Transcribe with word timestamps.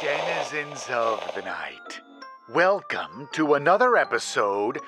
denizens 0.00 0.86
of 0.90 1.20
the 1.34 1.42
night. 1.42 2.00
Welcome 2.54 3.28
to 3.32 3.54
another 3.54 3.96
episode 3.96 4.78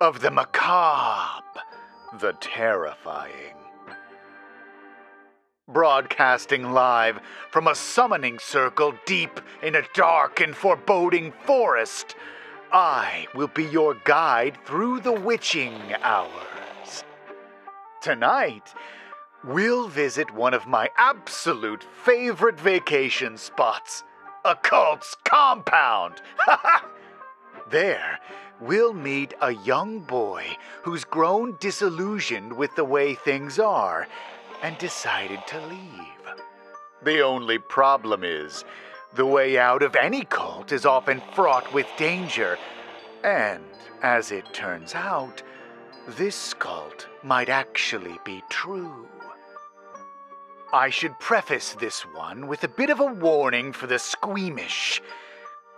of 0.00 0.20
the 0.20 0.30
macabre, 0.30 1.60
the 2.20 2.34
terrifying. 2.34 3.56
Broadcasting 5.66 6.70
live 6.70 7.18
from 7.50 7.66
a 7.66 7.74
summoning 7.74 8.38
circle 8.38 8.94
deep 9.06 9.40
in 9.60 9.74
a 9.74 9.82
dark 9.92 10.40
and 10.40 10.54
foreboding 10.54 11.32
forest, 11.44 12.14
I 12.72 13.26
will 13.34 13.48
be 13.48 13.64
your 13.64 13.94
guide 14.04 14.56
through 14.64 15.00
the 15.00 15.12
witching 15.12 15.80
hours. 16.00 17.02
Tonight, 18.00 18.72
we'll 19.42 19.88
visit 19.88 20.32
one 20.32 20.54
of 20.54 20.68
my 20.68 20.90
absolute 20.96 21.82
favorite 22.04 22.60
vacation 22.60 23.36
spots 23.36 24.04
cult's 24.54 25.16
compound. 25.24 26.22
there, 27.70 28.18
we'll 28.60 28.94
meet 28.94 29.34
a 29.40 29.52
young 29.52 30.00
boy 30.00 30.46
who's 30.82 31.04
grown 31.04 31.56
disillusioned 31.60 32.52
with 32.52 32.74
the 32.76 32.84
way 32.84 33.14
things 33.14 33.58
are 33.58 34.06
and 34.62 34.76
decided 34.78 35.40
to 35.46 35.66
leave. 35.66 36.20
The 37.02 37.22
only 37.22 37.58
problem 37.58 38.24
is, 38.24 38.64
the 39.14 39.26
way 39.26 39.58
out 39.58 39.82
of 39.82 39.96
any 39.96 40.24
cult 40.24 40.70
is 40.70 40.84
often 40.84 41.22
fraught 41.34 41.72
with 41.72 41.86
danger, 41.96 42.58
and 43.24 43.64
as 44.02 44.30
it 44.30 44.52
turns 44.52 44.94
out, 44.94 45.42
this 46.06 46.54
cult 46.54 47.08
might 47.22 47.48
actually 47.48 48.18
be 48.24 48.42
true. 48.50 49.08
I 50.72 50.88
should 50.90 51.18
preface 51.18 51.74
this 51.74 52.02
one 52.02 52.46
with 52.46 52.62
a 52.62 52.68
bit 52.68 52.90
of 52.90 53.00
a 53.00 53.06
warning 53.06 53.72
for 53.72 53.88
the 53.88 53.98
squeamish. 53.98 55.02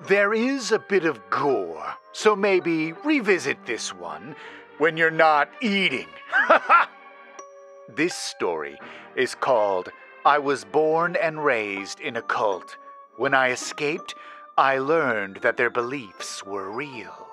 There 0.06 0.34
is 0.34 0.70
a 0.70 0.78
bit 0.78 1.06
of 1.06 1.30
gore, 1.30 1.94
so 2.12 2.36
maybe 2.36 2.92
revisit 2.92 3.64
this 3.64 3.94
one 3.94 4.36
when 4.76 4.98
you're 4.98 5.10
not 5.10 5.48
eating. 5.62 6.08
this 7.88 8.14
story 8.14 8.78
is 9.16 9.34
called 9.34 9.88
I 10.26 10.38
Was 10.38 10.64
Born 10.64 11.16
and 11.16 11.42
Raised 11.42 11.98
in 12.00 12.16
a 12.16 12.22
Cult. 12.22 12.76
When 13.16 13.32
I 13.32 13.50
escaped, 13.50 14.14
I 14.58 14.76
learned 14.76 15.36
that 15.36 15.56
their 15.56 15.70
beliefs 15.70 16.44
were 16.44 16.70
real, 16.70 17.28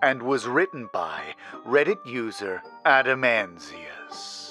and 0.00 0.22
was 0.22 0.46
written 0.46 0.88
by 0.94 1.34
Reddit 1.66 2.06
user 2.06 2.62
Adomanzius. 2.86 4.45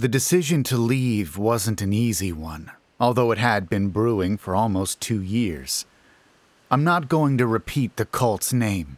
The 0.00 0.06
decision 0.06 0.62
to 0.62 0.76
leave 0.76 1.36
wasn't 1.36 1.82
an 1.82 1.92
easy 1.92 2.30
one, 2.30 2.70
although 3.00 3.32
it 3.32 3.38
had 3.38 3.68
been 3.68 3.88
brewing 3.88 4.38
for 4.38 4.54
almost 4.54 5.00
two 5.00 5.20
years. 5.20 5.86
I'm 6.70 6.84
not 6.84 7.08
going 7.08 7.36
to 7.38 7.48
repeat 7.48 7.96
the 7.96 8.04
cult's 8.04 8.52
name. 8.52 8.96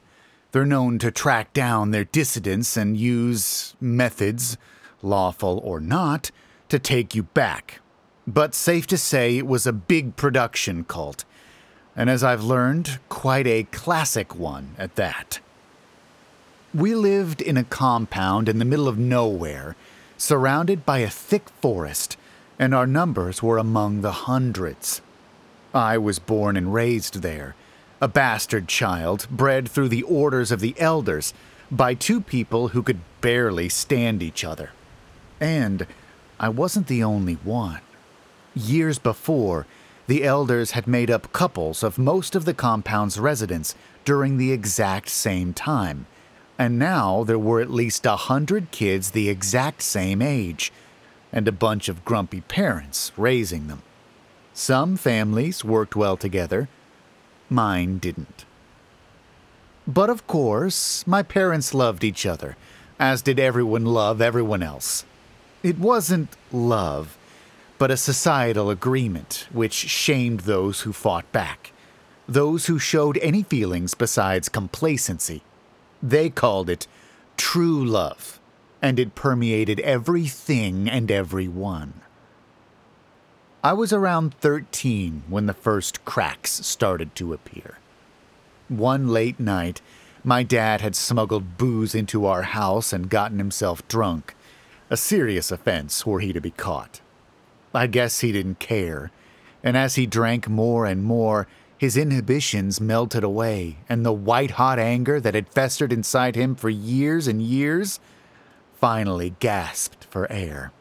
They're 0.53 0.67
known 0.67 0.99
to 0.99 1.11
track 1.11 1.55
down 1.55 1.91
their 1.91 2.05
dissidents 2.05 2.77
and 2.77 2.99
use 2.99 3.75
methods, 3.81 4.59
lawful 5.01 5.63
or 5.65 5.81
not, 5.81 6.31
to 6.69 6.79
take 6.79 7.15
you 7.15 7.23
back. 7.23 7.81
But 8.27 8.55
safe 8.55 8.87
to 8.89 8.99
say 8.99 9.39
it 9.39 9.47
was 9.47 9.67
a 9.67 9.73
big 9.73 10.17
production 10.17 10.85
cult, 10.85 11.25
and 11.97 12.11
as 12.11 12.23
I've 12.23 12.45
learned, 12.45 12.99
quite 13.09 13.47
a 13.47 13.63
classic 13.73 14.35
one 14.35 14.75
at 14.77 14.97
that. 14.97 15.41
We 16.75 16.95
lived 16.95 17.41
in 17.41 17.57
a 17.57 17.65
compound 17.65 18.51
in 18.51 18.59
the 18.59 18.67
middle 18.67 18.87
of 18.87 18.99
nowhere 18.99 19.77
surrounded 20.21 20.85
by 20.85 20.99
a 20.99 21.09
thick 21.09 21.49
forest, 21.63 22.19
and 22.59 22.75
our 22.75 22.87
numbers 22.87 23.43
were 23.43 23.57
among 23.57 24.03
the 24.03 24.13
hundreds. 24.13 25.01
I 25.73 25.97
was 25.97 26.19
born 26.19 26.59
and 26.59 26.75
raised 26.75 27.23
there, 27.23 27.55
a 28.03 28.09
bastard 28.09 28.69
child 28.69 29.27
bred 29.31 29.67
through 29.67 29.89
the 29.89 30.03
orders 30.03 30.53
of 30.53 30.61
the 30.61 30.79
elders 30.79 31.33
by 31.71 31.95
two 31.95 32.21
people 32.21 32.69
who 32.69 32.83
could 32.83 33.01
barely 33.23 33.71
stand 33.71 34.23
each 34.23 34.45
other. 34.45 34.73
And 35.41 35.87
I 36.39 36.51
wasn't 36.51 36.89
the 36.89 37.03
only 37.03 37.35
one. 37.35 37.81
Years 38.55 38.99
before, 38.99 39.67
the 40.07 40.23
elders 40.23 40.73
had 40.73 40.87
made 40.87 41.11
up 41.11 41.33
couples 41.33 41.83
of 41.83 41.97
most 41.97 42.37
of 42.37 42.45
the 42.45 42.53
compound's 42.53 43.19
residents 43.19 43.75
during 44.05 44.37
the 44.37 44.53
exact 44.53 45.09
same 45.09 45.55
time 45.55 46.07
and 46.61 46.79
now 46.79 47.25
there 47.25 47.39
were 47.39 47.63
at 47.63 47.71
least 47.71 48.05
a 48.05 48.29
hundred 48.29 48.71
kids 48.71 49.13
the 49.13 49.31
exact 49.31 49.81
same 49.81 50.21
age, 50.21 50.71
and 51.33 51.49
a 51.49 51.53
bunch 51.53 51.89
of 51.89 52.05
grumpy 52.05 52.43
parents 52.43 53.13
raising 53.17 53.67
them. 53.67 53.81
Some 54.53 54.99
families 54.99 55.65
worked 55.65 55.97
well 55.97 56.19
together, 56.19 56.69
mine 57.49 57.97
didn't. 57.97 58.45
But 59.87 60.11
of 60.11 60.27
course, 60.27 61.07
my 61.07 61.23
parents 61.23 61.73
loved 61.73 62.05
each 62.05 62.27
other, 62.27 62.59
as 62.99 63.23
did 63.23 63.41
everyone 63.41 63.87
love 63.87 64.21
everyone 64.21 64.63
else. 64.63 65.07
It 65.63 65.79
wasn't 65.79 66.37
love, 66.53 67.17
but 67.79 67.91
a 67.91 67.97
societal 67.97 68.69
agreement 68.69 69.49
which 69.51 69.73
shamed 69.73 70.41
those 70.41 70.83
who 70.83 70.93
fought 70.93 71.33
back, 71.33 71.73
those 72.29 72.67
who 72.67 72.79
showed 72.79 73.17
any 73.23 73.43
feelings 73.43 73.95
besides 73.95 74.51
complacency. 74.51 75.43
They 76.03 76.31
called 76.31 76.71
it 76.71 76.87
true 77.37 77.85
love, 77.85 78.41
and 78.81 78.99
it 78.99 79.15
permeated 79.15 79.81
everything 79.81 80.89
and 80.89 81.11
everyone. 81.11 82.01
I 83.63 83.75
was 83.75 83.93
around 83.93 84.35
13 84.35 85.25
when 85.29 85.47
the 85.47 85.53
first 85.53 86.05
cracks 86.05 86.65
started 86.67 87.15
to 87.17 87.35
appear. 87.35 87.79
One 88.69 89.09
late 89.09 89.39
night, 89.39 89.83
my 90.25 90.43
dad 90.43 90.81
had 90.81 90.97
smuggled 90.97 91.59
booze 91.59 91.95
into 91.95 92.25
our 92.25 92.43
house 92.43 92.93
and 92.93 93.11
gotten 93.11 93.39
himself 93.39 93.87
drunk, 93.89 94.35
a 94.89 94.97
serious 94.97 95.53
offense 95.53 96.05
were 96.05 96.21
he 96.21 96.33
to 96.33 96.41
be 96.41 96.51
caught. 96.51 97.01
I 97.75 97.87
guess 97.87 98.21
he 98.21 98.33
didn't 98.33 98.59
care, 98.59 99.11
and 99.63 99.77
as 99.77 99.95
he 99.95 100.07
drank 100.07 100.49
more 100.49 100.87
and 100.87 101.05
more, 101.05 101.47
his 101.81 101.97
inhibitions 101.97 102.79
melted 102.79 103.25
away, 103.25 103.79
and 103.89 104.05
the 104.05 104.13
white 104.13 104.51
hot 104.51 104.79
anger 104.79 105.19
that 105.19 105.35
had 105.35 105.49
festered 105.49 105.91
inside 105.91 106.37
him 106.37 106.55
for 106.55 106.69
years 106.69 107.27
and 107.27 107.41
years 107.41 107.99
finally 108.75 109.35
gasped 109.41 110.05
for 110.11 110.31
air. 110.31 110.73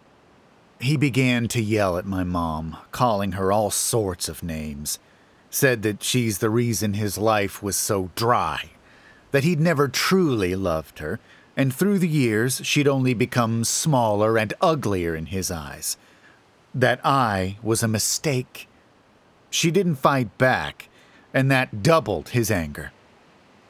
He 0.81 0.97
began 0.97 1.47
to 1.47 1.61
yell 1.61 1.97
at 1.97 2.05
my 2.05 2.25
mom, 2.25 2.75
calling 2.91 3.31
her 3.31 3.49
all 3.49 3.71
sorts 3.71 4.27
of 4.27 4.43
names. 4.43 4.99
Said 5.49 5.83
that 5.83 6.03
she's 6.03 6.39
the 6.39 6.49
reason 6.49 6.95
his 6.95 7.17
life 7.17 7.63
was 7.63 7.77
so 7.77 8.11
dry, 8.15 8.71
that 9.31 9.45
he'd 9.45 9.61
never 9.61 9.87
truly 9.87 10.53
loved 10.53 10.99
her, 10.99 11.21
and 11.55 11.73
through 11.73 11.99
the 11.99 12.09
years 12.09 12.59
she'd 12.65 12.89
only 12.89 13.13
become 13.13 13.63
smaller 13.63 14.37
and 14.37 14.53
uglier 14.59 15.15
in 15.15 15.27
his 15.27 15.49
eyes. 15.49 15.95
That 16.75 16.99
I 17.05 17.55
was 17.63 17.83
a 17.83 17.87
mistake. 17.87 18.67
She 19.49 19.71
didn't 19.71 19.95
fight 19.95 20.37
back, 20.37 20.88
and 21.33 21.49
that 21.51 21.83
doubled 21.83 22.29
his 22.29 22.49
anger. 22.49 22.91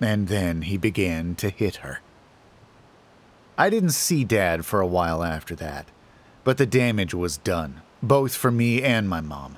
And 0.02 0.28
then 0.28 0.64
he 0.64 0.78
began 0.78 1.36
to 1.36 1.50
hit 1.50 1.78
her. 1.78 2.00
I 3.58 3.70
didn't 3.70 3.90
see 3.90 4.24
Dad 4.24 4.66
for 4.66 4.80
a 4.80 4.88
while 4.88 5.24
after 5.24 5.56
that, 5.56 5.88
but 6.46 6.58
the 6.58 6.66
damage 6.66 7.14
was 7.14 7.38
done, 7.38 7.82
both 8.02 8.34
for 8.34 8.52
me 8.52 8.82
and 8.82 9.10
my 9.10 9.20
mom. 9.20 9.58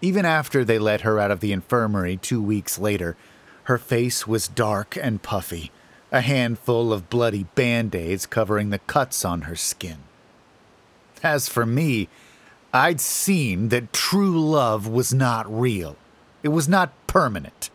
Even 0.00 0.24
after 0.24 0.64
they 0.64 0.78
let 0.78 1.00
her 1.00 1.18
out 1.18 1.32
of 1.32 1.40
the 1.40 1.52
infirmary 1.52 2.16
two 2.16 2.40
weeks 2.40 2.78
later, 2.78 3.16
her 3.64 3.78
face 3.78 4.26
was 4.28 4.46
dark 4.46 4.96
and 4.96 5.22
puffy, 5.22 5.72
a 6.12 6.20
handful 6.20 6.92
of 6.92 7.10
bloody 7.10 7.44
band 7.56 7.96
aids 7.96 8.26
covering 8.26 8.70
the 8.70 8.78
cuts 8.78 9.24
on 9.24 9.42
her 9.42 9.56
skin. 9.56 9.98
As 11.22 11.48
for 11.48 11.66
me, 11.66 12.08
I'd 12.72 13.00
seen 13.00 13.70
that 13.70 13.92
true 13.92 14.38
love 14.38 14.86
was 14.86 15.12
not 15.12 15.52
real. 15.52 15.96
It 16.46 16.52
was 16.52 16.68
not 16.68 16.92
permanent. 17.08 17.70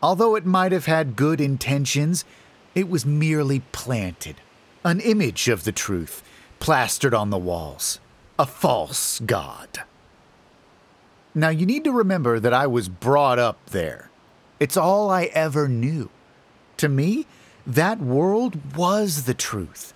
Although 0.00 0.36
it 0.36 0.46
might 0.46 0.70
have 0.70 0.86
had 0.86 1.16
good 1.16 1.40
intentions, 1.40 2.24
it 2.72 2.88
was 2.88 3.04
merely 3.04 3.58
planted. 3.72 4.36
An 4.84 5.00
image 5.00 5.48
of 5.48 5.64
the 5.64 5.72
truth 5.72 6.22
plastered 6.60 7.12
on 7.12 7.30
the 7.30 7.36
walls. 7.36 7.98
A 8.38 8.46
false 8.46 9.18
god. 9.18 9.82
Now, 11.34 11.48
you 11.48 11.66
need 11.66 11.82
to 11.82 11.90
remember 11.90 12.38
that 12.38 12.54
I 12.54 12.68
was 12.68 12.88
brought 12.88 13.40
up 13.40 13.58
there. 13.70 14.10
It's 14.60 14.76
all 14.76 15.10
I 15.10 15.24
ever 15.34 15.66
knew. 15.66 16.08
To 16.76 16.88
me, 16.88 17.26
that 17.66 17.98
world 17.98 18.76
was 18.76 19.24
the 19.24 19.34
truth. 19.34 19.92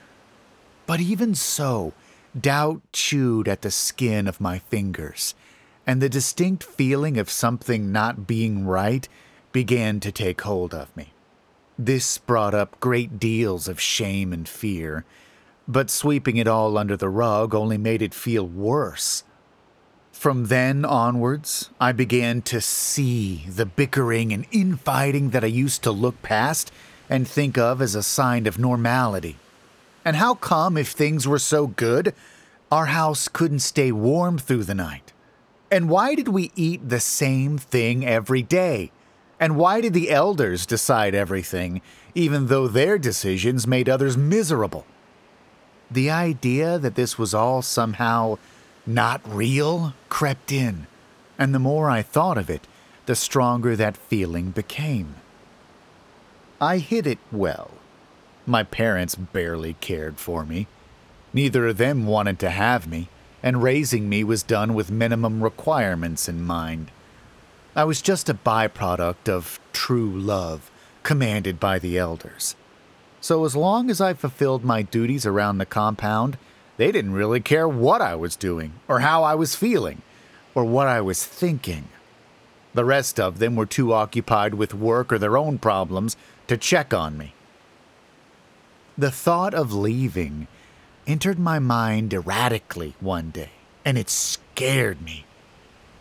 But 0.87 0.99
even 1.01 1.37
so, 1.37 1.93
doubt 2.37 2.83
chewed 2.93 3.47
at 3.47 3.63
the 3.63 3.71
skin 3.71 4.27
of 4.27 4.41
my 4.41 4.59
fingers 4.59 5.37
and 5.87 6.01
the 6.01 6.09
distinct 6.09 6.63
feeling 6.63 7.19
of 7.19 7.31
something 7.31 7.91
not 7.91 8.27
being 8.27 8.67
right 8.67 9.09
began 9.51 10.01
to 10.01 10.13
take 10.13 10.41
hold 10.43 10.73
of 10.73 10.97
me. 10.97 11.13
This 11.79 12.19
brought 12.19 12.55
up 12.55 12.79
great 12.81 13.19
deals 13.19 13.69
of 13.69 13.81
shame 13.81 14.33
and 14.33 14.49
fear, 14.49 15.05
But 15.69 15.91
sweeping 15.91 16.37
it 16.37 16.49
all 16.49 16.77
under 16.77 16.97
the 16.97 17.09
rug 17.09 17.55
only 17.55 17.79
made 17.79 18.03
it 18.03 18.15
feel 18.15 18.47
worse. 18.47 19.25
From 20.13 20.47
then 20.47 20.85
onwards, 20.85 21.71
I 21.81 21.93
began 21.93 22.43
to 22.43 22.61
see 22.61 23.47
the 23.49 23.67
bickering 23.67 24.33
and 24.33 24.47
infighting 24.53 25.31
that 25.31 25.45
I 25.45 25.49
used 25.49 25.83
to 25.85 25.91
look 25.91 26.21
past 26.23 26.71
and 27.09 27.27
think 27.27 27.59
of 27.59 27.81
as 27.81 27.95
a 27.95 28.03
sign 28.03 28.47
of 28.47 28.59
normality. 28.59 29.37
And 30.05 30.17
how 30.17 30.35
come, 30.35 30.77
if 30.77 30.89
things 30.89 31.27
were 31.27 31.39
so 31.39 31.67
good, 31.67 32.15
our 32.71 32.87
house 32.87 33.29
couldn't 33.29 33.61
stay 33.61 33.93
warm 33.93 34.39
through 34.39 34.65
the 34.65 34.75
night? 34.75 35.13
And 35.73 35.89
why 35.89 36.15
did 36.15 36.29
we 36.29 36.53
eat 36.55 36.87
the 36.87 37.01
same 37.01 37.57
thing 37.57 38.07
every 38.07 38.43
day? 38.43 38.93
And 39.41 39.57
why 39.57 39.81
did 39.81 39.95
the 39.95 40.11
elders 40.11 40.67
decide 40.67 41.15
everything, 41.15 41.81
even 42.15 42.49
though 42.49 42.69
their 42.69 42.99
decisions 42.99 43.67
made 43.67 43.89
others 43.89 44.15
miserable? 44.15 44.85
The 45.91 46.11
idea 46.11 46.79
that 46.79 46.95
this 46.95 47.17
was 47.17 47.33
all 47.33 47.63
somehow 47.63 48.37
not 48.87 49.23
real 49.27 49.95
crept 50.11 50.53
in, 50.53 50.89
and 51.39 51.55
the 51.55 51.59
more 51.59 51.89
I 51.89 52.03
thought 52.03 52.37
of 52.37 52.51
it, 52.51 52.69
the 53.07 53.17
stronger 53.17 53.75
that 53.75 53.97
feeling 53.97 54.51
became. 54.51 55.15
I 56.61 56.79
hid 56.79 57.07
it 57.07 57.19
well. 57.33 57.71
My 58.45 58.63
parents 58.63 59.15
barely 59.15 59.75
cared 59.81 60.19
for 60.19 60.45
me. 60.45 60.67
Neither 61.33 61.67
of 61.69 61.79
them 61.79 62.05
wanted 62.05 62.39
to 62.41 62.51
have 62.51 62.87
me, 62.87 63.09
and 63.43 63.63
raising 63.63 64.09
me 64.09 64.23
was 64.25 64.43
done 64.43 64.75
with 64.75 64.91
minimum 64.91 65.43
requirements 65.43 66.29
in 66.29 66.43
mind. 66.43 66.91
I 67.75 67.85
was 67.85 68.03
just 68.03 68.29
a 68.29 68.35
byproduct 68.35 69.29
of 69.29 69.59
true 69.73 70.11
love, 70.11 70.71
commanded 71.03 71.59
by 71.59 71.79
the 71.79 71.99
elders. 71.99 72.55
So 73.21 73.45
as 73.45 73.57
long 73.57 73.91
as 73.91 74.01
I 74.01 74.15
fulfilled 74.15 74.65
my 74.65 74.83
duties 74.83 75.25
around 75.25 75.59
the 75.59 75.67
compound, 75.67 76.39
they 76.77 76.93
didn't 76.93 77.13
really 77.15 77.41
care 77.41 77.69
what 77.69 78.01
I 78.01 78.15
was 78.15 78.37
doing, 78.37 78.75
or 78.89 79.01
how 79.01 79.23
I 79.23 79.35
was 79.35 79.55
feeling, 79.55 80.03
or 80.55 80.65
what 80.65 80.87
I 80.87 81.01
was 81.01 81.25
thinking. 81.25 81.89
The 82.75 82.85
rest 82.85 83.21
of 83.21 83.39
them 83.39 83.55
were 83.55 83.67
too 83.67 83.93
occupied 83.93 84.55
with 84.55 84.75
work 84.75 85.13
or 85.13 85.19
their 85.19 85.37
own 85.37 85.59
problems 85.59 86.17
to 86.49 86.57
check 86.57 86.93
on 86.95 87.19
me. 87.19 87.35
The 88.97 89.11
thought 89.11 89.55
of 89.55 89.73
leaving 89.73 90.47
entered 91.07 91.39
my 91.39 91.59
mind 91.59 92.15
erratically 92.15 92.95
one 93.01 93.31
day, 93.31 93.51
and 93.85 93.99
it 93.99 94.09
scared 94.09 95.03
me. 95.03 95.25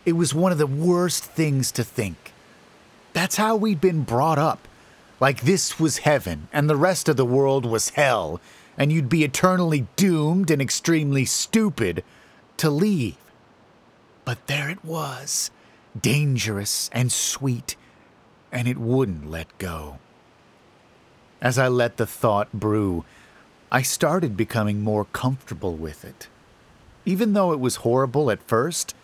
It 0.04 0.12
was 0.12 0.34
one 0.34 0.52
of 0.52 0.58
the 0.58 0.66
worst 0.66 1.24
things 1.24 1.70
to 1.72 1.84
think. 1.84 2.32
That's 3.12 3.36
how 3.36 3.56
we'd 3.56 3.80
been 3.80 4.02
brought 4.02 4.38
up. 4.38 4.66
Like 5.20 5.42
this 5.42 5.78
was 5.78 5.98
heaven, 5.98 6.48
and 6.52 6.68
the 6.68 6.76
rest 6.76 7.08
of 7.08 7.16
the 7.16 7.24
world 7.24 7.64
was 7.64 7.90
hell, 7.90 8.40
and 8.76 8.90
you'd 8.90 9.08
be 9.08 9.22
eternally 9.22 9.86
doomed 9.96 10.50
and 10.50 10.60
extremely 10.60 11.24
stupid 11.24 12.02
to 12.56 12.70
leave. 12.70 13.16
But 14.24 14.46
there 14.46 14.68
it 14.70 14.84
was, 14.84 15.50
dangerous 16.00 16.90
and 16.92 17.12
sweet, 17.12 17.76
and 18.50 18.66
it 18.66 18.78
wouldn't 18.78 19.30
let 19.30 19.56
go. 19.58 19.98
As 21.40 21.58
I 21.58 21.68
let 21.68 21.96
the 21.96 22.06
thought 22.06 22.52
brew, 22.52 23.04
I 23.74 23.80
started 23.80 24.36
becoming 24.36 24.82
more 24.82 25.06
comfortable 25.06 25.74
with 25.74 26.04
it. 26.04 26.28
Even 27.06 27.32
though 27.32 27.52
it 27.52 27.58
was 27.58 27.76
horrible 27.76 28.30
at 28.30 28.46
first, 28.46 28.94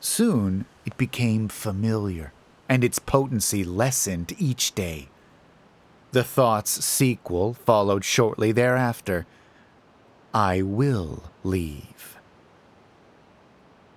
soon 0.00 0.64
it 0.86 0.96
became 0.96 1.48
familiar, 1.48 2.32
and 2.66 2.82
its 2.82 2.98
potency 2.98 3.62
lessened 3.62 4.32
each 4.38 4.74
day. 4.74 5.08
The 6.12 6.24
thought's 6.24 6.82
sequel 6.82 7.52
followed 7.52 8.06
shortly 8.06 8.52
thereafter 8.52 9.26
I 10.32 10.62
will 10.62 11.24
leave. 11.44 12.16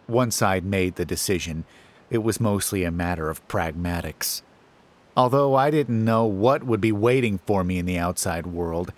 Once 0.05 0.41
I'd 0.41 0.65
made 0.65 0.95
the 0.95 1.05
decision, 1.05 1.63
it 2.09 2.17
was 2.17 2.41
mostly 2.41 2.83
a 2.83 2.91
matter 2.91 3.29
of 3.29 3.47
pragmatics. 3.47 4.41
Although 5.15 5.55
I 5.55 5.71
didn't 5.71 6.03
know 6.03 6.25
what 6.25 6.65
would 6.65 6.81
be 6.81 6.91
waiting 6.91 7.39
for 7.45 7.63
me 7.63 7.77
in 7.77 7.85
the 7.85 7.97
outside 7.97 8.47
world, 8.47 8.91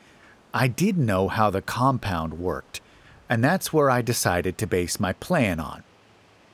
I 0.54 0.68
did 0.68 0.98
know 0.98 1.28
how 1.28 1.50
the 1.50 1.62
compound 1.62 2.40
worked, 2.40 2.82
and 3.30 3.44
that's 3.44 3.72
where 3.72 3.90
I 3.90 4.02
decided 4.02 4.58
to 4.58 4.68
base 4.68 5.00
my 5.00 5.14
plan 5.14 5.60
on. 5.60 5.84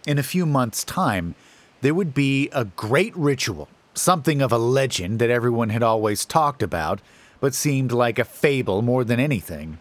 In 0.05 0.19
a 0.19 0.23
few 0.23 0.45
months' 0.45 0.83
time, 0.83 1.35
there 1.81 1.94
would 1.94 2.13
be 2.13 2.49
a 2.51 2.65
great 2.65 3.15
ritual, 3.15 3.67
something 3.94 4.41
of 4.41 4.51
a 4.51 4.57
legend 4.57 5.19
that 5.19 5.29
everyone 5.29 5.69
had 5.69 5.83
always 5.83 6.25
talked 6.25 6.61
about, 6.61 7.01
but 7.39 7.53
seemed 7.53 7.91
like 7.91 8.19
a 8.19 8.25
fable 8.25 8.81
more 8.81 9.03
than 9.03 9.19
anything. 9.19 9.79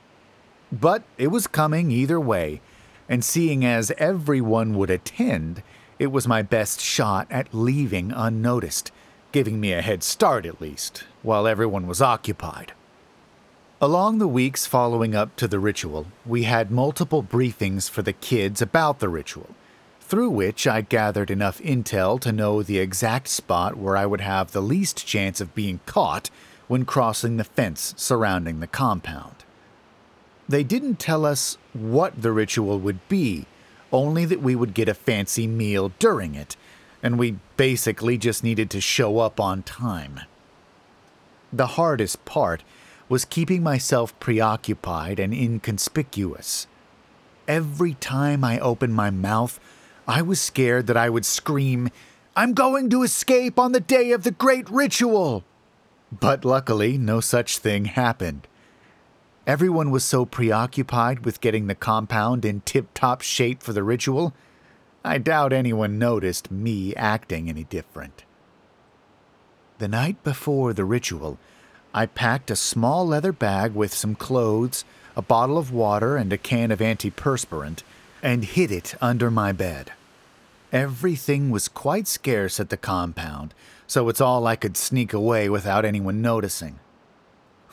But 0.72 1.02
it 1.18 1.28
was 1.28 1.46
coming 1.46 1.90
either 1.90 2.18
way, 2.18 2.60
and 3.08 3.24
seeing 3.24 3.64
as 3.64 3.92
everyone 3.98 4.76
would 4.76 4.90
attend, 4.90 5.62
it 5.98 6.08
was 6.08 6.26
my 6.26 6.42
best 6.42 6.80
shot 6.80 7.26
at 7.30 7.54
leaving 7.54 8.12
unnoticed 8.12 8.90
giving 9.32 9.60
me 9.60 9.72
a 9.74 9.82
head 9.82 10.02
start 10.02 10.46
at 10.46 10.62
least, 10.62 11.04
while 11.22 11.46
everyone 11.46 11.86
was 11.86 12.00
occupied. 12.00 12.72
Along 13.78 14.16
the 14.16 14.26
weeks 14.26 14.64
following 14.64 15.14
up 15.14 15.36
to 15.36 15.46
the 15.46 15.58
ritual, 15.58 16.06
we 16.24 16.44
had 16.44 16.70
multiple 16.70 17.22
briefings 17.22 17.90
for 17.90 18.00
the 18.00 18.14
kids 18.14 18.62
about 18.62 19.00
the 19.00 19.08
ritual, 19.10 19.50
through 20.00 20.30
which 20.30 20.66
I 20.66 20.80
gathered 20.80 21.30
enough 21.30 21.58
intel 21.58 22.18
to 22.20 22.32
know 22.32 22.62
the 22.62 22.78
exact 22.78 23.28
spot 23.28 23.76
where 23.76 23.94
I 23.94 24.06
would 24.06 24.22
have 24.22 24.52
the 24.52 24.62
least 24.62 25.06
chance 25.06 25.42
of 25.42 25.54
being 25.54 25.80
caught 25.84 26.30
when 26.68 26.86
crossing 26.86 27.36
the 27.36 27.44
fence 27.44 27.92
surrounding 27.98 28.60
the 28.60 28.66
compound. 28.66 29.44
They 30.48 30.64
didn't 30.64 30.98
tell 30.98 31.26
us 31.26 31.58
what 31.74 32.22
the 32.22 32.32
ritual 32.32 32.78
would 32.78 33.06
be, 33.10 33.44
only 33.92 34.24
that 34.24 34.40
we 34.40 34.56
would 34.56 34.72
get 34.72 34.88
a 34.88 34.94
fancy 34.94 35.46
meal 35.46 35.92
during 35.98 36.34
it, 36.34 36.56
and 37.02 37.18
we 37.18 37.36
basically 37.58 38.16
just 38.16 38.42
needed 38.42 38.70
to 38.70 38.80
show 38.80 39.18
up 39.18 39.38
on 39.38 39.62
time. 39.62 40.20
The 41.52 41.66
hardest 41.66 42.24
part 42.24 42.62
was 43.08 43.24
keeping 43.24 43.62
myself 43.62 44.18
preoccupied 44.20 45.18
and 45.18 45.32
inconspicuous. 45.32 46.66
Every 47.46 47.94
time 47.94 48.44
I 48.44 48.58
opened 48.58 48.94
my 48.94 49.10
mouth, 49.10 49.60
I 50.08 50.22
was 50.22 50.40
scared 50.40 50.86
that 50.88 50.96
I 50.96 51.08
would 51.08 51.24
scream, 51.24 51.90
I'm 52.34 52.52
going 52.52 52.90
to 52.90 53.02
escape 53.02 53.58
on 53.58 53.72
the 53.72 53.80
day 53.80 54.12
of 54.12 54.24
the 54.24 54.30
great 54.30 54.68
ritual! 54.68 55.44
But 56.12 56.44
luckily, 56.44 56.98
no 56.98 57.20
such 57.20 57.58
thing 57.58 57.86
happened. 57.86 58.46
Everyone 59.46 59.90
was 59.90 60.04
so 60.04 60.24
preoccupied 60.24 61.24
with 61.24 61.40
getting 61.40 61.66
the 61.66 61.74
compound 61.74 62.44
in 62.44 62.62
tip 62.62 62.88
top 62.94 63.22
shape 63.22 63.62
for 63.62 63.72
the 63.72 63.84
ritual 63.84 64.34
I 65.06 65.18
doubt 65.18 65.52
anyone 65.52 66.00
noticed 66.00 66.50
me 66.50 66.92
acting 66.96 67.48
any 67.48 67.62
different. 67.62 68.24
The 69.78 69.86
night 69.86 70.20
before 70.24 70.72
the 70.72 70.84
ritual, 70.84 71.38
I 71.96 72.04
packed 72.04 72.50
a 72.50 72.56
small 72.56 73.06
leather 73.06 73.32
bag 73.32 73.72
with 73.72 73.94
some 73.94 74.16
clothes, 74.16 74.84
a 75.16 75.22
bottle 75.22 75.56
of 75.56 75.72
water, 75.72 76.18
and 76.18 76.30
a 76.30 76.36
can 76.36 76.70
of 76.70 76.80
antiperspirant, 76.80 77.82
and 78.22 78.44
hid 78.44 78.70
it 78.70 78.94
under 79.00 79.30
my 79.30 79.52
bed. 79.52 79.92
Everything 80.74 81.50
was 81.50 81.68
quite 81.68 82.06
scarce 82.06 82.60
at 82.60 82.68
the 82.68 82.76
compound, 82.76 83.54
so 83.86 84.10
it's 84.10 84.20
all 84.20 84.46
I 84.46 84.56
could 84.56 84.76
sneak 84.76 85.14
away 85.14 85.48
without 85.48 85.86
anyone 85.86 86.20
noticing. 86.20 86.80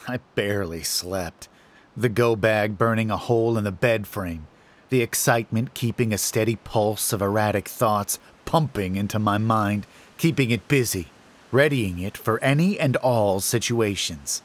I 0.07 0.19
barely 0.35 0.83
slept, 0.83 1.49
the 1.97 2.07
go 2.07 2.37
bag 2.37 2.77
burning 2.77 3.11
a 3.11 3.17
hole 3.17 3.57
in 3.57 3.65
the 3.65 3.73
bed 3.73 4.07
frame, 4.07 4.47
the 4.89 5.01
excitement 5.01 5.73
keeping 5.73 6.13
a 6.13 6.17
steady 6.17 6.55
pulse 6.55 7.11
of 7.11 7.21
erratic 7.21 7.67
thoughts 7.67 8.19
pumping 8.45 8.95
into 8.95 9.19
my 9.19 9.37
mind, 9.37 9.85
keeping 10.17 10.49
it 10.49 10.69
busy, 10.69 11.07
readying 11.53 11.99
it 11.99 12.17
for 12.17 12.43
any 12.43 12.79
and 12.79 12.95
all 12.97 13.39
situations. 13.39 14.41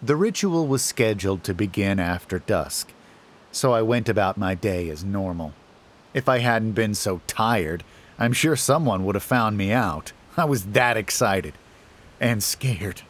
The 0.00 0.16
ritual 0.16 0.66
was 0.66 0.82
scheduled 0.82 1.42
to 1.44 1.52
begin 1.52 1.98
after 1.98 2.38
dusk, 2.38 2.92
so 3.52 3.72
I 3.72 3.82
went 3.82 4.08
about 4.08 4.38
my 4.38 4.54
day 4.54 4.88
as 4.88 5.04
normal. 5.04 5.52
If 6.14 6.28
I 6.28 6.38
hadn't 6.38 6.72
been 6.72 6.94
so 6.94 7.20
tired, 7.26 7.82
I'm 8.18 8.32
sure 8.32 8.56
someone 8.56 9.04
would 9.04 9.16
have 9.16 9.24
found 9.24 9.58
me 9.58 9.72
out. 9.72 10.12
I 10.36 10.44
was 10.44 10.66
that 10.66 10.96
excited. 10.96 11.54
And 12.20 12.42
scared. 12.42 13.02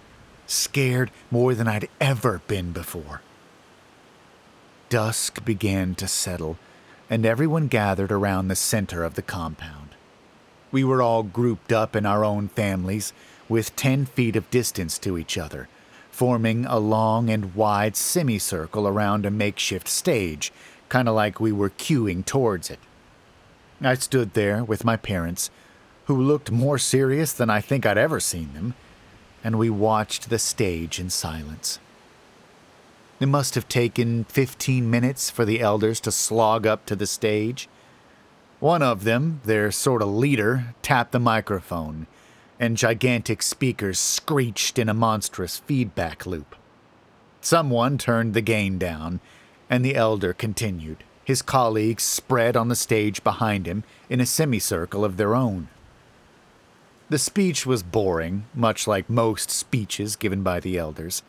Scared 0.46 1.10
more 1.30 1.54
than 1.54 1.68
I'd 1.68 1.88
ever 2.00 2.40
been 2.46 2.72
before. 2.72 3.20
Dusk 4.88 5.44
began 5.44 5.94
to 5.96 6.08
settle, 6.08 6.56
and 7.08 7.26
everyone 7.26 7.68
gathered 7.68 8.10
around 8.10 8.48
the 8.48 8.56
center 8.56 9.04
of 9.04 9.14
the 9.14 9.22
compound. 9.22 9.89
We 10.72 10.84
were 10.84 11.02
all 11.02 11.22
grouped 11.22 11.72
up 11.72 11.96
in 11.96 12.06
our 12.06 12.24
own 12.24 12.48
families, 12.48 13.12
with 13.48 13.74
ten 13.76 14.06
feet 14.06 14.36
of 14.36 14.50
distance 14.50 14.98
to 15.00 15.18
each 15.18 15.36
other, 15.36 15.68
forming 16.10 16.64
a 16.66 16.78
long 16.78 17.28
and 17.28 17.54
wide 17.54 17.96
semicircle 17.96 18.86
around 18.86 19.26
a 19.26 19.30
makeshift 19.30 19.88
stage, 19.88 20.52
kind 20.88 21.08
of 21.08 21.14
like 21.14 21.40
we 21.40 21.52
were 21.52 21.70
queuing 21.70 22.24
towards 22.24 22.70
it. 22.70 22.78
I 23.80 23.94
stood 23.94 24.34
there 24.34 24.62
with 24.62 24.84
my 24.84 24.96
parents, 24.96 25.50
who 26.04 26.20
looked 26.20 26.50
more 26.50 26.78
serious 26.78 27.32
than 27.32 27.50
I 27.50 27.60
think 27.60 27.86
I'd 27.86 27.98
ever 27.98 28.20
seen 28.20 28.52
them, 28.52 28.74
and 29.42 29.58
we 29.58 29.70
watched 29.70 30.28
the 30.28 30.38
stage 30.38 31.00
in 31.00 31.08
silence. 31.08 31.78
It 33.20 33.26
must 33.26 33.54
have 33.54 33.68
taken 33.68 34.24
15 34.24 34.90
minutes 34.90 35.30
for 35.30 35.44
the 35.44 35.60
elders 35.60 36.00
to 36.00 36.12
slog 36.12 36.66
up 36.66 36.86
to 36.86 36.96
the 36.96 37.06
stage. 37.06 37.68
One 38.60 38.82
of 38.82 39.04
them, 39.04 39.40
their 39.44 39.72
sort 39.72 40.02
of 40.02 40.08
leader, 40.08 40.74
tapped 40.82 41.12
the 41.12 41.18
microphone, 41.18 42.06
and 42.58 42.76
gigantic 42.76 43.42
speakers 43.42 43.98
screeched 43.98 44.78
in 44.78 44.88
a 44.88 44.94
monstrous 44.94 45.58
feedback 45.58 46.26
loop. 46.26 46.54
Someone 47.40 47.96
turned 47.96 48.34
the 48.34 48.42
gain 48.42 48.76
down, 48.76 49.20
and 49.70 49.82
the 49.82 49.96
elder 49.96 50.34
continued, 50.34 51.04
his 51.24 51.40
colleagues 51.40 52.02
spread 52.02 52.54
on 52.54 52.68
the 52.68 52.76
stage 52.76 53.24
behind 53.24 53.66
him 53.66 53.82
in 54.10 54.20
a 54.20 54.26
semicircle 54.26 55.06
of 55.06 55.16
their 55.16 55.34
own. 55.34 55.68
The 57.08 57.18
speech 57.18 57.64
was 57.64 57.82
boring, 57.82 58.44
much 58.54 58.86
like 58.86 59.08
most 59.08 59.50
speeches 59.50 60.16
given 60.16 60.42
by 60.42 60.60
the 60.60 60.76
elders. 60.76 61.22